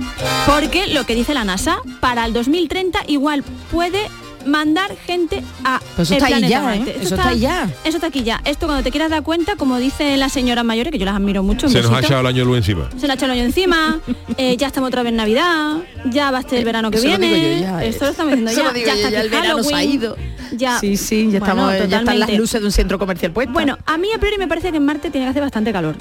[0.47, 4.09] Porque lo que dice la NASA, para el 2030 igual puede
[4.45, 6.91] mandar gente a Pues eso el está ahí planeta ya, Marte.
[6.91, 6.97] ¿eh?
[7.01, 7.69] Eso está ahí ya.
[7.83, 8.41] Eso está aquí ya.
[8.45, 11.43] Esto cuando te quieras dar cuenta, como dicen las señoras mayores, que yo las admiro
[11.43, 11.67] mucho.
[11.69, 12.89] Se nos ha echado el año luz encima.
[12.97, 13.99] se le ha echado el año encima,
[14.37, 17.07] eh, ya estamos otra vez en Navidad, ya va a ser el verano que eso
[17.07, 17.33] lo viene.
[17.35, 18.63] digo yo ya, Esto lo estamos diciendo ya.
[18.67, 20.17] lo digo ya yo está ya, aquí el verano se ha ido.
[20.55, 23.53] Ya, Sí, sí, ya, Bueno, estamos, ya están las luces de un centro comercial puestas.
[23.53, 25.95] Bueno, a mí a priori me parece que en Marte tiene que hacer bastante calor.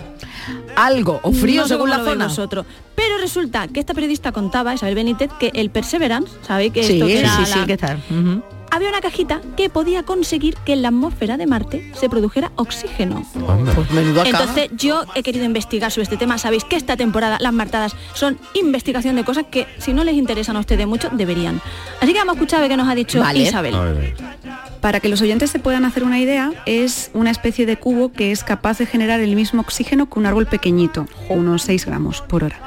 [0.76, 2.26] Algo, o frío No sé según la zona.
[2.28, 2.66] vosotros.
[2.94, 7.06] Pero resulta que esta periodista contaba, Isabel Benítez, que el Perseverance, ¿sabéis que Sí, esto
[7.06, 7.98] que era sí, la- que.
[8.10, 8.42] Ujú.
[8.74, 13.24] Había una cajita que podía conseguir que en la atmósfera de Marte se produjera oxígeno.
[13.32, 14.26] Pues.
[14.26, 16.38] Entonces yo he querido investigar sobre este tema.
[16.38, 20.56] Sabéis que esta temporada las martadas son investigación de cosas que si no les interesan
[20.56, 21.60] a ustedes mucho, deberían.
[22.00, 23.38] Así que vamos a escuchar a ver qué nos ha dicho Vale.
[23.38, 23.74] Isabel.
[24.80, 28.32] Para que los oyentes se puedan hacer una idea, es una especie de cubo que
[28.32, 32.42] es capaz de generar el mismo oxígeno que un árbol pequeñito, unos 6 gramos por
[32.42, 32.60] hora.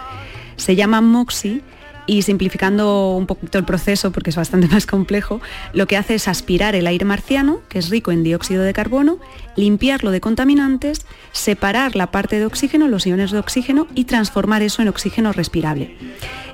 [0.56, 1.62] Se llama MOXIE
[2.08, 5.42] y simplificando un poquito el proceso, porque es bastante más complejo,
[5.74, 9.20] lo que hace es aspirar el aire marciano, que es rico en dióxido de carbono,
[9.56, 14.82] limpiarlo de contaminantes, separar la parte de oxígeno, los iones de oxígeno, y transformar eso
[14.82, 15.96] en oxígeno respirable.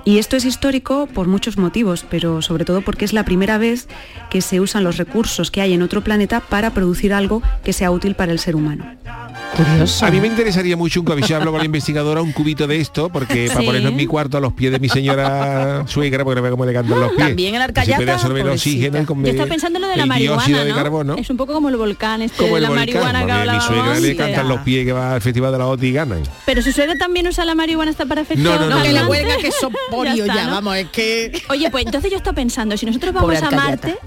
[0.05, 3.87] Y esto es histórico por muchos motivos, pero sobre todo porque es la primera vez
[4.29, 7.89] que se usan los recursos que hay en otro planeta para producir algo que sea
[7.89, 8.85] útil para el ser humano.
[9.55, 10.05] Curioso.
[10.05, 13.09] A mí me interesaría mucho un si hablo con la investigadora un cubito de esto,
[13.09, 16.41] porque para ponerlo en mi cuarto a los pies de mi señora suegra, porque no
[16.41, 17.27] veo cómo le cantan los pies.
[17.27, 20.05] También el arcayata, absorber el oxígeno y con Yo estaba pensando en lo de la
[20.05, 20.75] marihuana, de ¿no?
[20.75, 21.15] carbono.
[21.17, 23.39] Es un poco como el volcán este Como de la volcán, marihuana que porque mi
[23.39, 23.65] hablábamos.
[23.67, 26.23] suegra le cantan los pies que va al festival de la OTI y ganan.
[26.45, 28.91] Pero su suegra también usa la marihuana hasta para efectos No, no, no, No, que
[28.91, 29.09] la no.
[29.09, 30.51] huelga que son polio ya, está, ¿no?
[30.53, 31.41] vamos, es que...
[31.49, 33.55] Oye, pues entonces yo estaba pensando, si nosotros Pobre vamos a.
[33.55, 33.97] Marte,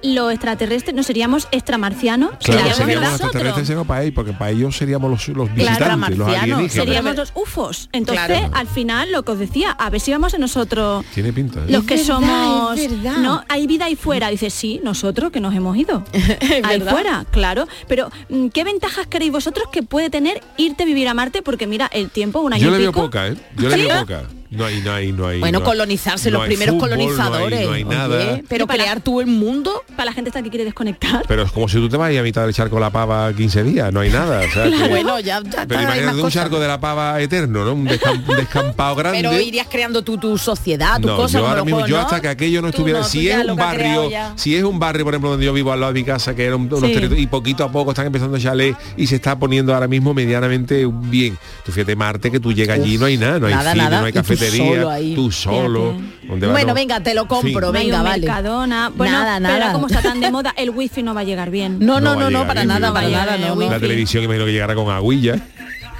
[0.00, 4.76] los extraterrestres no seríamos extramarcianos, Claro, seríamos seríamos extraterrestres seríamos para ahí, porque para ellos
[4.76, 6.72] seríamos los, los Claro, visitantes, los alienígenas.
[6.72, 7.88] Seríamos los UFOs.
[7.90, 8.50] Entonces, Claro.
[8.54, 11.58] al final, lo que os decía, a ver si vamos a nosotros Tiene pinta.
[11.60, 11.72] ¿eh?
[11.72, 13.18] los que verdad, somos es verdad.
[13.18, 16.04] no hay vida ahí fuera dice sí nosotros que nos hemos ido
[16.62, 21.08] ahí fuera claro pero mm, qué ventajas creéis vosotros que puede tener irte a vivir
[21.08, 23.36] a Marte porque mira el tiempo un año Yo le veo pico poca, ¿eh?
[23.56, 23.82] Yo le ¿Sí?
[23.82, 24.22] veo poca.
[24.50, 25.40] No hay, no hay, no hay.
[25.40, 27.66] Bueno, no hay- colonizarse, no los hay primeros fútbol, no hay- colonizadores.
[27.66, 28.40] No hay, Oye, nada.
[28.48, 29.84] pero para- crear tú el mundo...
[29.94, 32.22] para la gente esta que quiere desconectar Pero es como si tú te vas a
[32.22, 34.40] mitad del charco de la pava 15 días, no hay nada.
[34.40, 36.32] o sea, que- Bueno, ya, ya Pero imagínate un cosas.
[36.44, 37.74] charco de la pava eterno, ¿no?
[37.74, 39.18] Un, descam- un descampado grande.
[39.20, 42.02] Pero irías creando tu, tu sociedad, tu no, cosa, yo ahora mismo, juegos, yo ¿no?
[42.02, 44.78] hasta que aquello no Tú estuviera, no, tú si es un barrio, si es un
[44.78, 46.80] barrio, por ejemplo, donde yo vivo al lado de mi casa, que era un- unos
[46.80, 46.86] Sí.
[46.94, 50.86] territorios, y poquito a poco están empezando chalés y se está poniendo ahora mismo medianamente
[50.90, 51.36] bien.
[51.66, 54.04] Tú fíjate Marte que tú llegas allí no hay nada, no hay nada, cine, no
[54.06, 55.14] hay y tú cafetería, solo ahí.
[55.14, 55.94] tú solo.
[56.28, 56.74] Bueno, No.
[56.74, 58.26] venga, te lo compro, No hay venga, un vale.
[58.26, 58.92] Mercadona.
[58.94, 59.72] Bueno, Nada, pero nada.
[59.72, 61.78] como está tan de moda, el wifi no va a llegar bien.
[61.80, 63.54] No, no, no, no, para nada, para nada, no.
[63.56, 65.36] La televisión imagino que llegará con aguilla.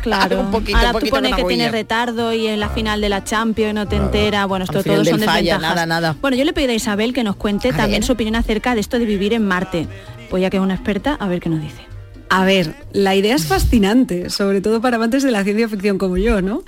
[0.02, 0.40] Claro.
[0.40, 1.70] Un poquito, Ahora un tú pones que tiene agüilla.
[1.72, 4.46] retardo y en la final de la Champions no te entera.
[4.46, 5.60] Bueno, esto todo son falla, desventajas.
[5.60, 6.16] nada, nada.
[6.20, 8.06] Bueno, yo le pido a Isabel que nos cuente A también ver.
[8.06, 9.88] su opinión acerca de esto de vivir en Marte.
[10.30, 11.82] Pues ya que es una experta, a ver qué nos dice.
[12.30, 16.16] A ver, la idea es fascinante, sobre todo para amantes de la ciencia ficción como
[16.16, 16.62] yo, ¿no?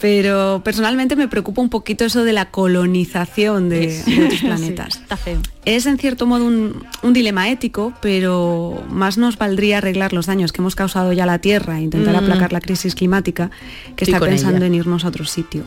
[0.00, 4.94] Pero personalmente me preocupa un poquito eso de la colonización de, de otros planetas.
[4.94, 5.40] Sí, está feo.
[5.66, 10.52] Es en cierto modo un, un dilema ético, pero más nos valdría arreglar los daños
[10.52, 12.24] que hemos causado ya a la Tierra e intentar Mm.
[12.24, 13.50] aplacar la crisis climática
[13.94, 14.66] que Estoy está pensando ella.
[14.68, 15.62] en irnos a otro sitio.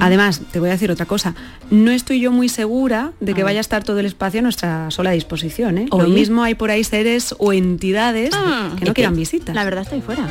[0.00, 1.34] Además, te voy a decir otra cosa,
[1.70, 4.42] no estoy yo muy segura de que A vaya a estar todo el espacio a
[4.42, 5.78] nuestra sola disposición.
[5.78, 5.86] ¿eh?
[5.90, 9.54] Lo mismo hay por ahí seres o entidades Ah, que no quieran visitas.
[9.54, 10.26] La verdad está ahí fuera.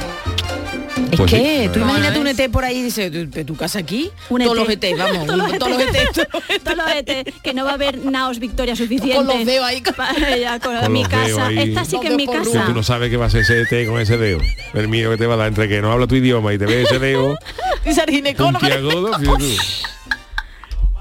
[1.12, 1.70] Es Pues que sí.
[1.74, 4.12] tú imagínate un ET por ahí y dices, ¿de tu casa aquí?
[4.30, 4.64] Un todos ET.
[4.64, 6.28] los ET, vamos, Todos los todos los ET.
[6.64, 9.16] Todos los ET, que no va a haber naos victoria suficiente.
[9.16, 9.82] Con los dedos ahí.
[9.95, 11.47] Para ella, con, Con mi casa.
[11.47, 11.58] ahí.
[11.60, 12.66] Esta sí Los que es mi casa.
[12.68, 14.39] tú no sabes qué va a ser ese ET con ese dedo.
[14.74, 16.66] El mío que te va a dar entre que no habla tu idioma y te
[16.66, 17.36] ve ese dedo
[17.86, 18.60] Dice el ginecólogo.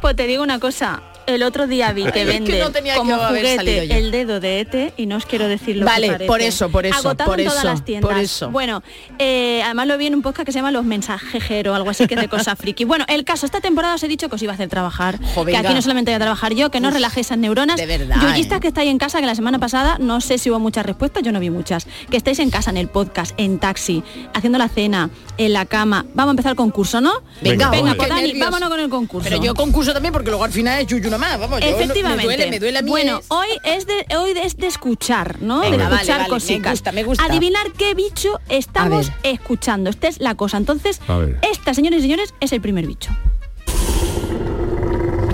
[0.01, 1.03] Pues te digo una cosa.
[1.29, 4.41] El otro día vi que Es que no tenía que como salido juguete el dedo
[4.41, 6.26] de ET y no os quiero decir lo Vale, que parece.
[6.26, 8.11] por eso, por eso, Agotado por en todas eso, las tiendas.
[8.11, 8.51] por eso.
[8.51, 8.83] Bueno,
[9.18, 12.14] eh, además lo vi en un podcast que se llama Los Mensajeros, algo así que
[12.14, 12.85] es de cosas friki.
[12.85, 15.18] Bueno, el caso, esta temporada os he dicho que os iba a hacer trabajar.
[15.18, 15.61] Que venga.
[15.61, 17.76] aquí no solamente voy a trabajar yo, que no Uf, relajéis esas neuronas.
[17.76, 18.61] de verdad, Yuyistas ¿eh?
[18.61, 21.33] que estáis en casa, que la semana pasada no sé si hubo muchas respuestas, yo
[21.33, 21.87] no vi muchas.
[22.11, 24.03] Que estáis en casa, en el podcast, en taxi,
[24.35, 26.07] haciendo la cena, en la cama.
[26.14, 27.12] Vamos a empezar el concurso, ¿no?
[27.43, 29.29] Venga, Venga, Venga, pues qué Dani, vámonos con el concurso.
[29.29, 31.61] Pero yo concurso también porque luego al final es yuyu nomás, vamos.
[31.61, 32.27] yo no- Efectivamente.
[32.27, 32.91] Me duele, me duele a mí.
[32.91, 35.61] bueno, es- hoy es de hoy es de escuchar, ¿no?
[35.61, 36.73] Venga, de escuchar vale, me cositas.
[36.73, 37.25] gusta, me gusta.
[37.25, 39.91] Adivinar qué bicho estamos escuchando.
[39.91, 40.57] Esta es la cosa.
[40.57, 41.01] Entonces,
[41.43, 43.11] esta, señores y señores, es el primer bicho.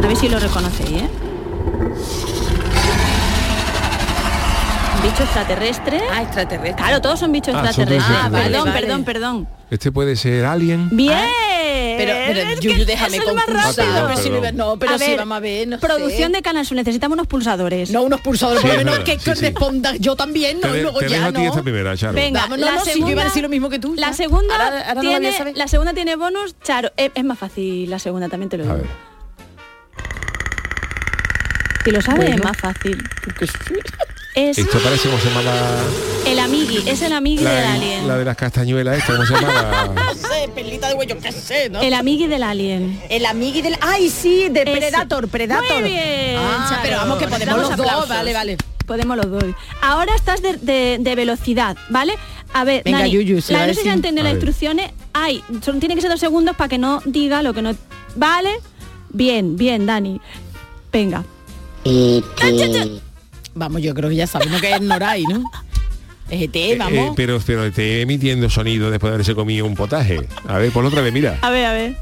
[0.03, 1.09] A ver si lo reconocéis, ¿eh?
[5.03, 6.01] Bicho extraterrestre.
[6.13, 6.83] Ah, extraterrestre.
[6.83, 8.17] Claro, todos son bichos Ah, son extraterrestres.
[8.17, 8.83] bichos perdón, extraterrestres.
[8.83, 9.49] perdón, perdón.
[9.71, 10.89] Este puede ser Alien.
[10.93, 11.19] Bien.
[11.97, 12.07] Ver.
[12.37, 14.07] Pero, pero Yuyu, déjame concursar, rápido.
[14.09, 16.37] pero si me- no, pero A si ver, vamos a ver, no Producción sé.
[16.37, 17.91] de Canal Sur, necesitamos unos pulsadores.
[17.91, 19.31] No, unos pulsadores, Sí, por lo menos verdad, que sí, sí.
[19.35, 21.49] corresponda yo también, no, te, luego te dejo ya a ti no.
[21.49, 22.13] esta primera, Charo.
[22.15, 23.95] Venga, no, la no, sí, yo segunda, iba a decir lo mismo que tú.
[23.97, 25.57] La segunda, Ahora- ahora no a tiene, saber.
[25.57, 26.93] la segunda tiene bonus, Charo.
[26.97, 28.83] Es, es más fácil la segunda, también te lo digo.
[31.85, 32.37] Si lo sabes, Bueno.
[32.37, 32.97] es más fácil.
[34.35, 38.09] Es Esto parece como se llama la, el amigui, es el amigui del la, alien.
[38.09, 39.93] la de las castañuelas, esta, ¿cómo se llama?
[39.95, 41.81] No sé, pelita de huello, qué sé, ¿no?
[41.81, 43.01] El amigui del alien.
[43.09, 43.77] El amigui del...
[43.81, 44.49] ¡Ay, sí!
[44.49, 44.73] De Ese.
[44.73, 45.81] Predator, Predator.
[45.83, 46.81] Muy bien, Ah, Charo.
[46.83, 47.87] pero vamos, que podemos Damos los dos.
[47.87, 48.09] aplausos.
[48.09, 48.57] Vale, vale.
[48.87, 49.45] Podemos los dos.
[49.81, 52.15] Ahora estás de, de- de velocidad, ¿vale?
[52.53, 54.91] A ver, Venga, Dani, Yuyu, se la va no sé si A las instrucciones.
[55.13, 57.75] Hay, son, tiene que ser dos segundos para que no diga lo que no...
[58.17, 58.51] ¿Vale?
[59.11, 60.21] Bien, bien, Dani.
[60.93, 61.25] Venga.
[63.55, 65.45] Vamos, yo creo que ya sabemos que es Noray, ¿no?
[66.29, 67.13] Es ET, Eh, vamos.
[67.17, 70.27] pero, pero te emitiendo sonido después de haberse comido un potaje.
[70.49, 71.39] A ver, ponlo otra vez, mira.
[71.43, 71.97] A ver, a ver.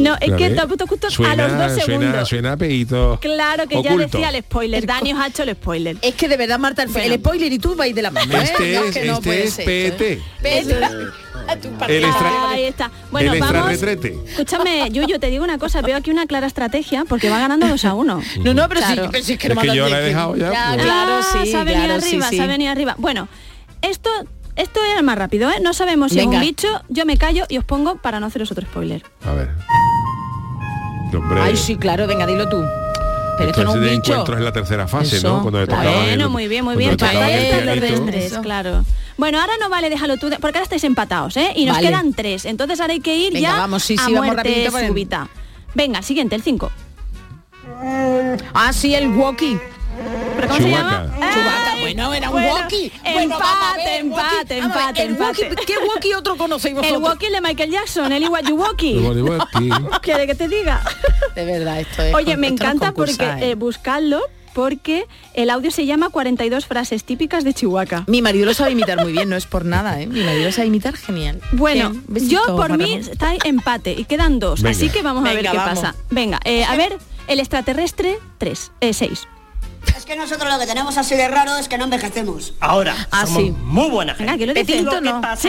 [0.00, 2.28] No, es que está puesto justo suena, a los dos suena, segundos.
[2.28, 4.18] suena a peito Claro que ya oculto.
[4.18, 4.86] decía el spoiler.
[4.86, 5.96] Dani os ha hecho el spoiler.
[6.02, 8.34] Es que de verdad, Marta, el, el spoiler y tú vais de la mano.
[8.34, 8.42] ¿eh?
[8.42, 9.64] Este No, es, que no este es ¿eh?
[9.64, 10.20] PT.
[11.60, 12.08] Tu El partido.
[12.08, 12.90] extra- Ahí está.
[13.10, 13.54] Bueno, el vamos.
[13.72, 14.18] extrarretrete.
[14.30, 17.84] Escúchame, Yuyu, te digo una cosa, veo aquí una clara estrategia porque va ganando 2
[17.84, 18.22] a 1.
[18.44, 19.08] No, no, pero sí, Claro.
[19.12, 20.82] pero sí es que Es no que me yo la he dejado ya, Ya, pues.
[20.84, 22.36] claro, Ah, sí, se ha venido claro, sí, arriba, sí.
[22.36, 22.94] se ha venido arriba.
[22.98, 23.28] Bueno,
[23.82, 24.10] esto
[24.56, 25.54] esto era el más rápido, ¿eh?
[25.62, 28.50] No sabemos si es un bicho, yo me callo y os pongo para no haceros
[28.52, 29.02] otro spoiler.
[29.26, 29.50] A ver.
[31.16, 32.62] Hombre, Ay, sí, claro, venga, dilo tú.
[33.36, 34.12] Pero esto no es un de bicho.
[34.12, 35.42] encuentros en la tercera fase, Eso, ¿no?
[35.42, 36.96] Cuando le Bueno, el- muy bien, muy bien.
[36.96, 38.04] pianito.
[38.06, 38.40] de Eso.
[38.42, 38.84] claro.
[39.16, 41.52] Bueno, ahora no vale, déjalo tú, porque ahora estáis empatados, ¿eh?
[41.56, 41.88] Y nos Vale.
[41.88, 42.44] quedan tres.
[42.44, 44.86] Entonces ahora hay que ir Venga, ya vamos, sí, a sí, vamos muerte rapidito para-
[44.88, 45.28] súbita.
[45.74, 46.70] Venga, siguiente, el 5.
[48.54, 49.58] Ah, sí, el walkie.
[50.36, 50.90] ¿Pero cómo se Chewbacca.
[51.04, 51.30] llama?
[51.32, 52.86] Chewbacca, Ay, bueno, era un bueno, walkie.
[52.86, 54.34] Empate, Bueno, vamos a ver, empate, walkie.
[54.34, 55.66] A ver, empate, walkie, empate.
[55.66, 56.96] ¿Qué walkie otro conocéis vosotros?
[56.96, 58.98] El walkie de Michael Jackson, el Iwayuwoki.
[58.98, 60.00] El walkie-walkie.
[60.02, 60.82] ¿Quiere que te diga?
[61.34, 62.14] De verdad, esto es...
[62.14, 63.50] Oye, me encanta porque ¿eh?
[63.50, 64.20] eh, buscadlo
[64.54, 68.04] porque el audio se llama 42 frases típicas de Chihuahua.
[68.06, 70.06] Mi marido lo sabe imitar muy bien, no es por nada, ¿eh?
[70.06, 71.40] Mi marido lo sabe imitar genial.
[71.52, 74.76] Bueno, besito, yo por mí está empate y quedan dos, Venga.
[74.76, 75.74] así que vamos a ver Venga, qué vamos.
[75.80, 75.94] pasa.
[76.10, 79.26] Venga, eh, a ver, el extraterrestre 3, 6.
[79.96, 82.52] Es que nosotros lo que tenemos así de raro es que no envejecemos.
[82.60, 83.50] Ahora, Ah, somos sí.
[83.62, 84.32] muy buena gente.
[84.36, 85.20] Venga, ¿quién lo Lo que no.
[85.20, 85.42] pasa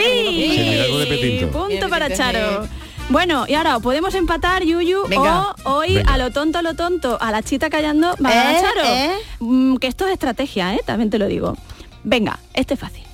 [1.40, 2.60] de punto Bien, para Charo.
[2.60, 2.70] bien.
[3.08, 5.54] Bueno, y ahora podemos empatar, Yuyu, Venga.
[5.64, 6.12] o hoy Venga.
[6.14, 8.60] a lo tonto, a lo tonto, a la chita callando, va a ¿Eh?
[8.60, 8.84] Charo.
[8.84, 9.10] ¿Eh?
[9.40, 10.80] Mm, que esto es estrategia, ¿eh?
[10.84, 11.56] También te lo digo.
[12.02, 13.04] Venga, este es fácil.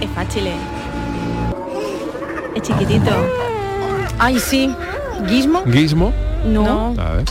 [0.00, 0.56] Es fácil, ¿eh?
[2.54, 3.10] Es chiquitito.
[4.18, 4.74] Ay, sí.
[5.28, 5.62] ¿Gizmo?
[5.70, 6.12] Gizmo.
[6.46, 6.94] No.
[6.96, 7.24] A ver.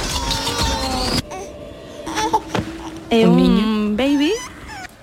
[3.09, 4.33] Eh, ¿Un un baby.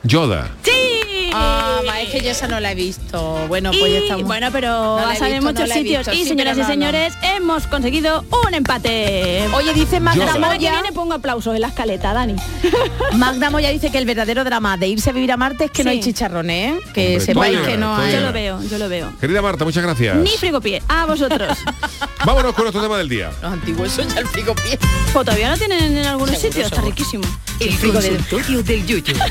[0.02, 0.50] Yoda.
[0.62, 0.91] ¡Sí!
[1.34, 3.44] Ah, es que yo esa no la he visto.
[3.48, 4.24] Bueno, pues ya Y, estamos.
[4.26, 6.06] bueno, pero No la va a he salir en no muchos sitios.
[6.06, 9.44] visto, y sí, señoras y no, señores, hemos conseguido un empate.
[9.54, 12.36] Oye, dice Magda semana que Moya, viene pongo aplausos en la escaleta, Dani.
[13.16, 15.84] Magda Moya dice que el verdadero drama de irse a vivir a Marte es que
[15.84, 16.80] no hay chicharrones, ¿eh?
[16.94, 18.12] Que Hombre, sepáis que no hay.
[18.14, 19.12] Yo lo veo, yo lo veo.
[19.20, 20.16] Querida Marta, muchas gracias.
[20.16, 20.82] Ni frigopié.
[20.88, 21.58] A vosotros.
[22.24, 23.30] Vámonos con nuestro tema del día.
[23.42, 24.78] Los antiguos son ya el frigopié.
[25.12, 27.24] pues todavía no tienen en algunos sitios, está riquísimo.
[27.60, 28.62] El frigo de...
[28.62, 29.14] del Yuyu.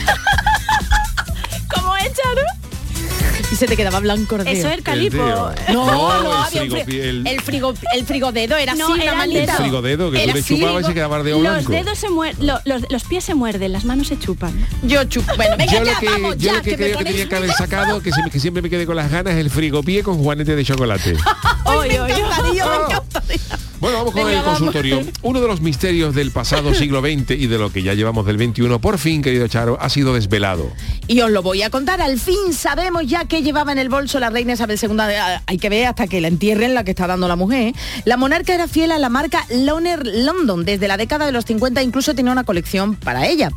[3.62, 5.18] se te quedaba blanco el Eso es el calipo.
[5.18, 8.86] No, No, no, el había un fri- frigopié, el- el frigo el frigodedo era No,
[8.86, 9.40] así una era el manita.
[9.40, 9.58] El dedo.
[9.58, 12.48] frigodedo que tú Era le chupabas y se quedaba el dedo Los dedos se muerden,
[12.48, 14.54] los, los pies se muerden, las manos se chupan.
[14.84, 15.26] Yo chup.
[15.38, 17.52] Bueno, venga, Yo lo que, vamos, yo ya, lo que, creo que tenía que haber
[17.54, 20.18] sacado, que, se me- que siempre me quedé con las ganas, es el frigopié con
[20.24, 21.16] juanete de chocolate.
[21.66, 23.40] Hoy, Me hoy, encantaría, me encantaría.
[23.82, 24.60] Bueno, vamos con Venga, el vamos.
[24.60, 25.02] consultorio.
[25.24, 28.38] Uno de los misterios del pasado siglo XX y de lo que ya llevamos del
[28.38, 30.72] XXI, por fin, querido Charo, ha sido desvelado.
[31.08, 32.00] Y os lo voy a contar.
[32.00, 34.90] Al fin sabemos ya que llevaba en el bolso la reina Isabel II.
[34.90, 37.74] de- Hay que ver hasta que la entierren la que está dando la mujer.
[38.06, 40.64] La monarca era fiel a la marca Loner London.
[40.64, 43.50] Desde la década de los 50 incluso tenía una colección para ella.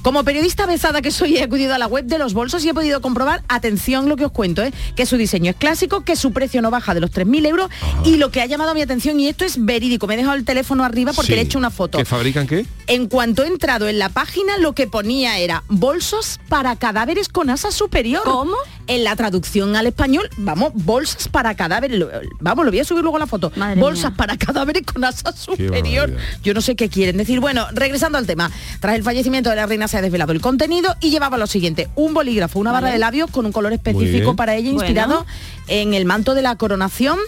[0.00, 2.74] Como periodista besada que soy, he acudido a la web de los bolsos y he
[2.74, 4.72] podido comprobar, atención lo que os cuento, ¿eh?
[4.96, 7.68] que su diseño es clásico, que su precio no baja de los 3.000 euros
[8.06, 10.44] y lo que ha llamado mi atención, y esto es verídico, me he dejado el
[10.44, 11.34] teléfono arriba porque Sí.
[11.34, 11.98] le he hecho una foto.
[11.98, 12.64] ¿Que fabrican qué?
[12.86, 17.50] En cuanto he entrado en la página, lo que ponía era bolsos para cadáveres con
[17.50, 18.22] asa superior.
[18.24, 18.54] ¿Cómo?
[18.88, 22.04] En la traducción al español, vamos, bolsas para cadáveres.
[22.40, 23.50] Vamos, lo voy a subir luego la foto.
[23.56, 24.16] Madre bolsas mía.
[24.16, 26.12] para cadáveres con asa superior.
[26.44, 27.40] Yo no sé qué quieren decir.
[27.40, 28.50] Bueno, regresando al tema.
[28.80, 31.88] Tras el fallecimiento de la reina se ha desvelado el contenido y llevaba lo siguiente.
[31.96, 34.84] Un bolígrafo, una barra de labios con un color específico para ella, Bueno.
[34.84, 35.26] inspirado
[35.68, 37.18] en el manto de la coronación,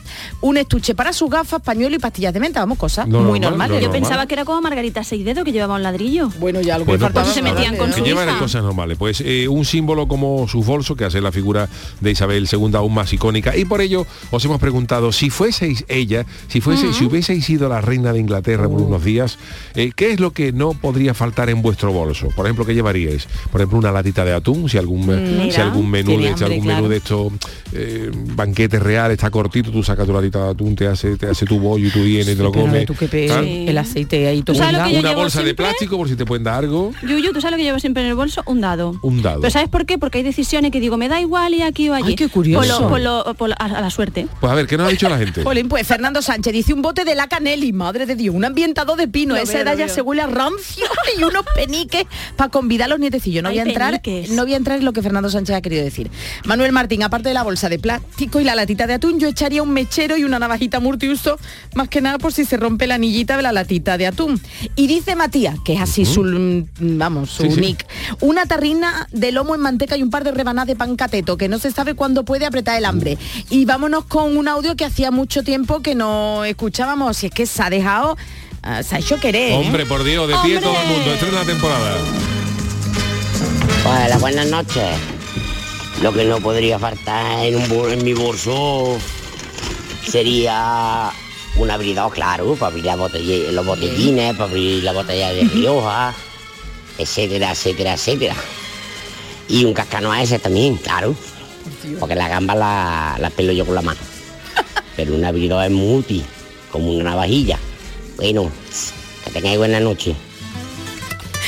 [0.40, 2.60] un estuche para sus gafas, pañuelo y pastillas de menta.
[2.60, 3.70] Vamos, cosas muy normal, normales.
[3.70, 4.00] lo Yo normal.
[4.02, 6.28] pensaba que era como Margarita Seidedo que llevaba un ladrillo.
[6.38, 8.38] Bueno, ya lo Bueno, pues, se metían con que su llevan hija.
[8.38, 8.96] cosas normales.
[8.96, 11.68] Pues eh, un símbolo como sus bolsos, que hace la figura figura
[12.02, 13.56] de Isabel II aún más icónica.
[13.56, 17.80] Y por ello os hemos preguntado, si fueseis ella, si fuese, si hubieseis sido la
[17.80, 19.38] reina de Inglaterra por unos días,
[19.74, 22.28] eh, ¿qué es lo que no podría faltar en vuestro bolso?
[22.36, 23.26] Por ejemplo, ¿qué llevaríais?
[23.50, 25.04] Por ejemplo, una latita de atún, si algún,
[25.50, 27.32] si algún menú, de, si hambre, algún menú de estos
[27.72, 31.46] eh, banquete real está cortito, tú sacas tu latita de atún, te hace, te hace
[31.46, 32.84] tu bollo y tú vienes y te lo comes.
[32.84, 34.88] tú que pe- el aceite ahí todo ¿Tú sabes lo pegado.
[34.90, 36.92] que yo Una llevo bolsa de plástico por si te pueden dar algo.
[37.02, 38.42] Yuyu, ¿tú sabes lo que llevo siempre en el bolso?
[38.44, 38.94] Un dado.
[39.02, 39.40] Un dado.
[39.40, 39.96] Pero ¿sabes por qué?
[39.98, 42.08] Porque hay decisiones que digo, me da igual y aquí o allí.
[42.08, 42.88] Ay, qué curioso.
[42.88, 44.26] Por lo- por lo- por lo- a, a la suerte.
[44.40, 45.42] Pues a ver, ¿qué nos ha dicho la gente?
[45.44, 48.96] Jolín, pues Fernando Sánchez dice un bote de la Canelli, madre de Dios, un ambientado
[48.96, 50.84] de pino, esa edad ya se huele a rancio
[51.18, 52.04] y unos peniques
[52.36, 53.42] para convidar a los nietecillos.
[53.42, 54.30] No Ay, voy a entrar, peniques.
[54.30, 56.10] no voy a entrar en lo que Fernando Sánchez ha querido decir.
[56.44, 59.62] Manuel Martín, aparte de la bolsa de plástico y la latita de atún, yo echaría
[59.62, 61.38] un mechero y una navajita multiuso,
[61.74, 64.40] más que nada por si se rompe la anillita de la latita de atún.
[64.76, 66.22] Y dice Matías, que es así su
[66.80, 67.60] vamos, su Sí, sí.
[67.60, 67.86] nick,
[68.20, 71.48] una tarrina de lomo en manteca y un par de rebanadas de pan cateto, que
[71.48, 73.18] no se sabe cuándo puede apretar el hambre.
[73.50, 77.46] Y vámonos con un audio que hacía mucho tiempo que no escuchábamos, si es que
[77.46, 78.16] se ha dejado,
[78.62, 79.52] ah, se ha hecho querer.
[79.52, 79.56] ¿eh?
[79.56, 81.96] Hombre, por Dios, de pie todo el mundo, estrena la temporada.
[83.84, 84.84] Hola, buenas noches.
[86.02, 88.98] Lo que no podría faltar en, un bol- en mi bolso
[90.06, 91.10] sería
[91.56, 96.14] un abridor, claro, para abrir la botella- los botellines, para abrir la botella de Rioja,
[96.98, 98.36] etcétera, etcétera, etcétera.
[99.48, 101.14] Y un cascanueces también, claro.
[101.98, 104.00] Porque la gamba la, la pelo yo con la mano.
[104.96, 106.24] Pero un abridor es muy útil,
[106.70, 107.58] como una navajilla.
[108.16, 108.50] Bueno,
[109.24, 110.14] que tengáis buena noche.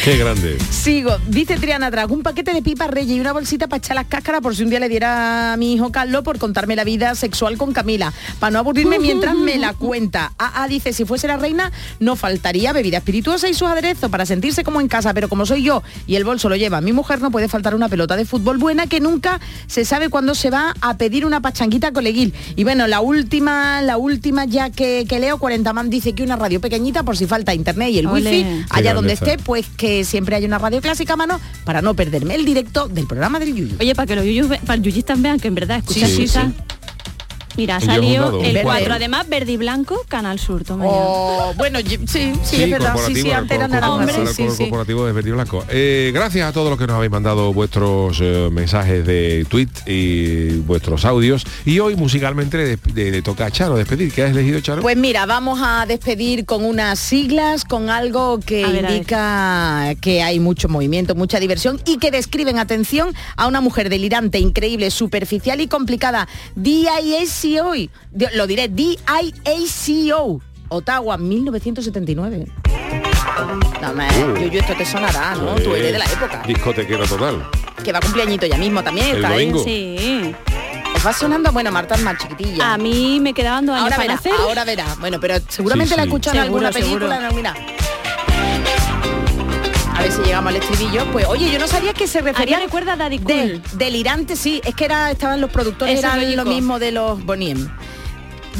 [0.02, 0.56] Qué grande.
[0.70, 4.06] Sigo, dice Triana Drag, un paquete de pipas reyes y una bolsita para echar las
[4.06, 7.14] cáscaras por si un día le diera a mi hijo Carlos por contarme la vida
[7.14, 10.32] sexual con Camila, para no aburrirme mientras me la cuenta.
[10.38, 14.64] AA dice, si fuese la reina, no faltaría bebida espirituosa y sus aderezos para sentirse
[14.64, 17.30] como en casa, pero como soy yo y el bolso lo lleva mi mujer, no
[17.30, 20.96] puede faltar una pelota de fútbol buena que nunca se sabe cuándo se va a
[20.96, 22.32] pedir una pachanguita coleguil.
[22.56, 26.36] Y bueno, la última, la última ya que, que leo, 40 man dice que una
[26.36, 29.32] radio pequeñita por si falta internet y el wifi, allá donde está.
[29.32, 32.88] esté, pues que siempre hay una radio clásica a mano para no perderme el directo
[32.88, 33.76] del programa del Yuyu.
[33.80, 36.10] Oye, para que los yuyus, para los yuyistas vean que en verdad Sí, cosas.
[36.10, 36.26] sí.
[37.56, 38.40] Mira, dado.
[38.42, 38.62] el Verde.
[38.62, 40.90] 4, además verde y blanco, Canal Sur, toma ya.
[40.92, 44.26] Oh, bueno, yo- sí, sí, es verdad, sí, sí, corporativo, antes era el naranja, corporativo,
[44.28, 44.58] sí, sí, el sí.
[44.64, 45.64] corporativo de Verde y Blanco.
[45.68, 50.58] Eh, gracias a todos los que nos habéis mandado vuestros eh, mensajes de tweet y
[50.60, 51.44] vuestros audios.
[51.64, 54.12] Y hoy musicalmente le, le- le toca a Charo despedir.
[54.12, 54.82] ¿Qué has elegido, Charo?
[54.82, 60.38] Pues mira, vamos a despedir con unas siglas, con algo que ver, indica que hay
[60.40, 65.66] mucho movimiento, mucha diversión y que describen, atención, a una mujer delirante, increíble, superficial y
[65.66, 66.28] complicada.
[67.42, 67.72] DIACO,
[68.12, 72.46] di- lo diré, DIACO, Ottawa, 1979.
[73.80, 74.36] No, me, Uh.
[74.36, 75.54] Yuyu, esto te sonará, ¿no?
[75.56, 76.42] Tú eres de la época.
[76.46, 77.46] Discotequero total.
[77.82, 79.08] Que va cumpleañito ya mismo también.
[79.08, 79.32] El está, ¿eh?
[79.46, 79.64] domingo.
[79.64, 80.34] Sí.
[80.94, 82.74] Os va sonando, bueno, Marta es más chiquitilla.
[82.74, 84.96] A mí me quedaban dos años Ahora para verá, ahora verá.
[85.00, 86.08] Bueno, pero seguramente Sí, la sí.
[86.08, 87.30] escuchan en Seguro, alguna película, seguro.
[87.30, 87.54] no, mira.
[90.00, 91.04] A ver si llegamos al estribillo.
[91.12, 94.34] Pues oye, yo no sabía que se A refería me recuerda a Daddy de delirante,
[94.34, 97.68] sí, es que era, estaban los productores, Ese eran lo mismo de los Boniem.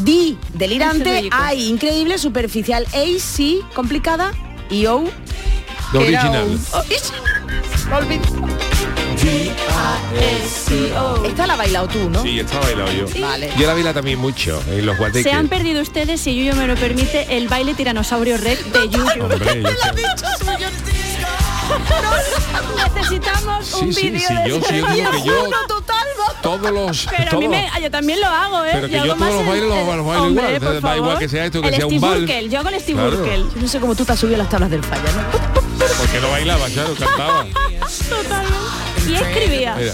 [0.03, 4.33] Di, Ese delirante, hay, increíble, superficial, A, sí, complicada,
[4.69, 5.05] y O,
[5.93, 6.59] The que era original.
[11.25, 12.23] Esta la has bailado tú, ¿no?
[12.23, 13.07] Sí, está bailado yo.
[13.19, 13.51] Vale.
[13.59, 15.23] Yo la baila también mucho en los guateques.
[15.23, 19.27] Se han perdido ustedes, si Yuyo me lo permite, el baile tiranosaurio Rex de Yuyu.
[22.95, 24.69] Necesitamos Sí, un sí, vídeo sí, de yo- ese.
[24.69, 26.07] sí, yo digo que yo- total,
[26.43, 27.07] todos los...
[27.17, 28.71] Pero a mí todos- me, yo también lo hago, ¿eh?
[28.73, 30.61] Pero que yo todos más los bailes los, en- los bailo Hombre, igual.
[30.61, 31.19] por Da igual favor.
[31.19, 32.23] que sea esto, que el sea un Steve bal.
[32.23, 33.19] Urkel, yo hago el Steve Claro.
[33.23, 33.51] Urkel.
[33.55, 35.59] Yo no sé cómo tú te has subido a las tablas del falla, ¿no?
[35.99, 37.47] Porque no bailaba, claro, cantaba.
[38.09, 39.11] Totalmente.
[39.11, 39.75] Y escribía.
[39.77, 39.93] Mira.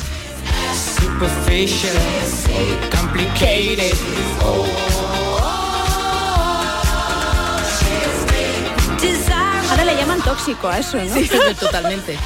[10.17, 11.15] Llaman tóxico a eso, ¿no?
[11.15, 12.19] Sí, totalmente.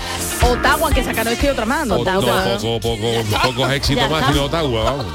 [0.42, 1.88] Ottawa, que sacaron este y otra más.
[1.90, 2.44] Ottawa.
[2.44, 5.06] no, poco, poco, pocos éxitos más tiene Ottawa, vamos.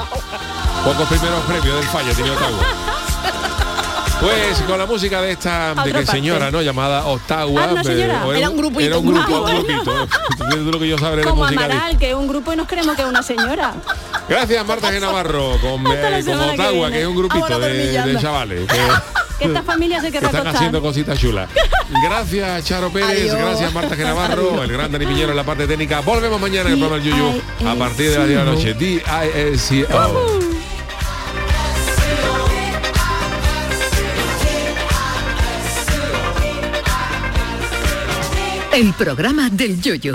[0.84, 2.60] Pocos primeros premios del fallo tiene Ottawa.
[4.22, 6.62] Pues con la música de esta de que señora, ¿no?
[6.62, 7.66] Llamada Ottawa.
[7.66, 8.22] Ah, una señora.
[8.24, 8.80] eh, o Era un grupito.
[8.82, 10.08] Era un grupo, Ah, un grupito.
[10.50, 11.68] Es lo que yo sabré de Como música.
[11.68, 13.74] de- Amaral, que es un grupo y nos creemos que es una señora.
[14.30, 15.02] Gracias Marta G.
[15.02, 16.92] Navarro, con, eh, con que Ottawa, viene.
[16.92, 17.74] que es un grupito de,
[18.04, 18.68] de chavales.
[18.72, 18.80] Que,
[19.40, 20.56] Que esta familia se que querrá están acostar.
[20.56, 21.50] haciendo cositas chulas.
[22.04, 23.36] Gracias Charo Pérez, Adiós.
[23.36, 24.04] gracias Marta G.
[24.04, 26.02] Navarro, el gran Dani Piñero en la parte técnica.
[26.02, 28.74] Volvemos mañana en el programa del Yuyu a partir de las 10 de la noche.
[28.74, 30.40] D-I-S-C-O.
[38.74, 40.14] El programa del Yoyo.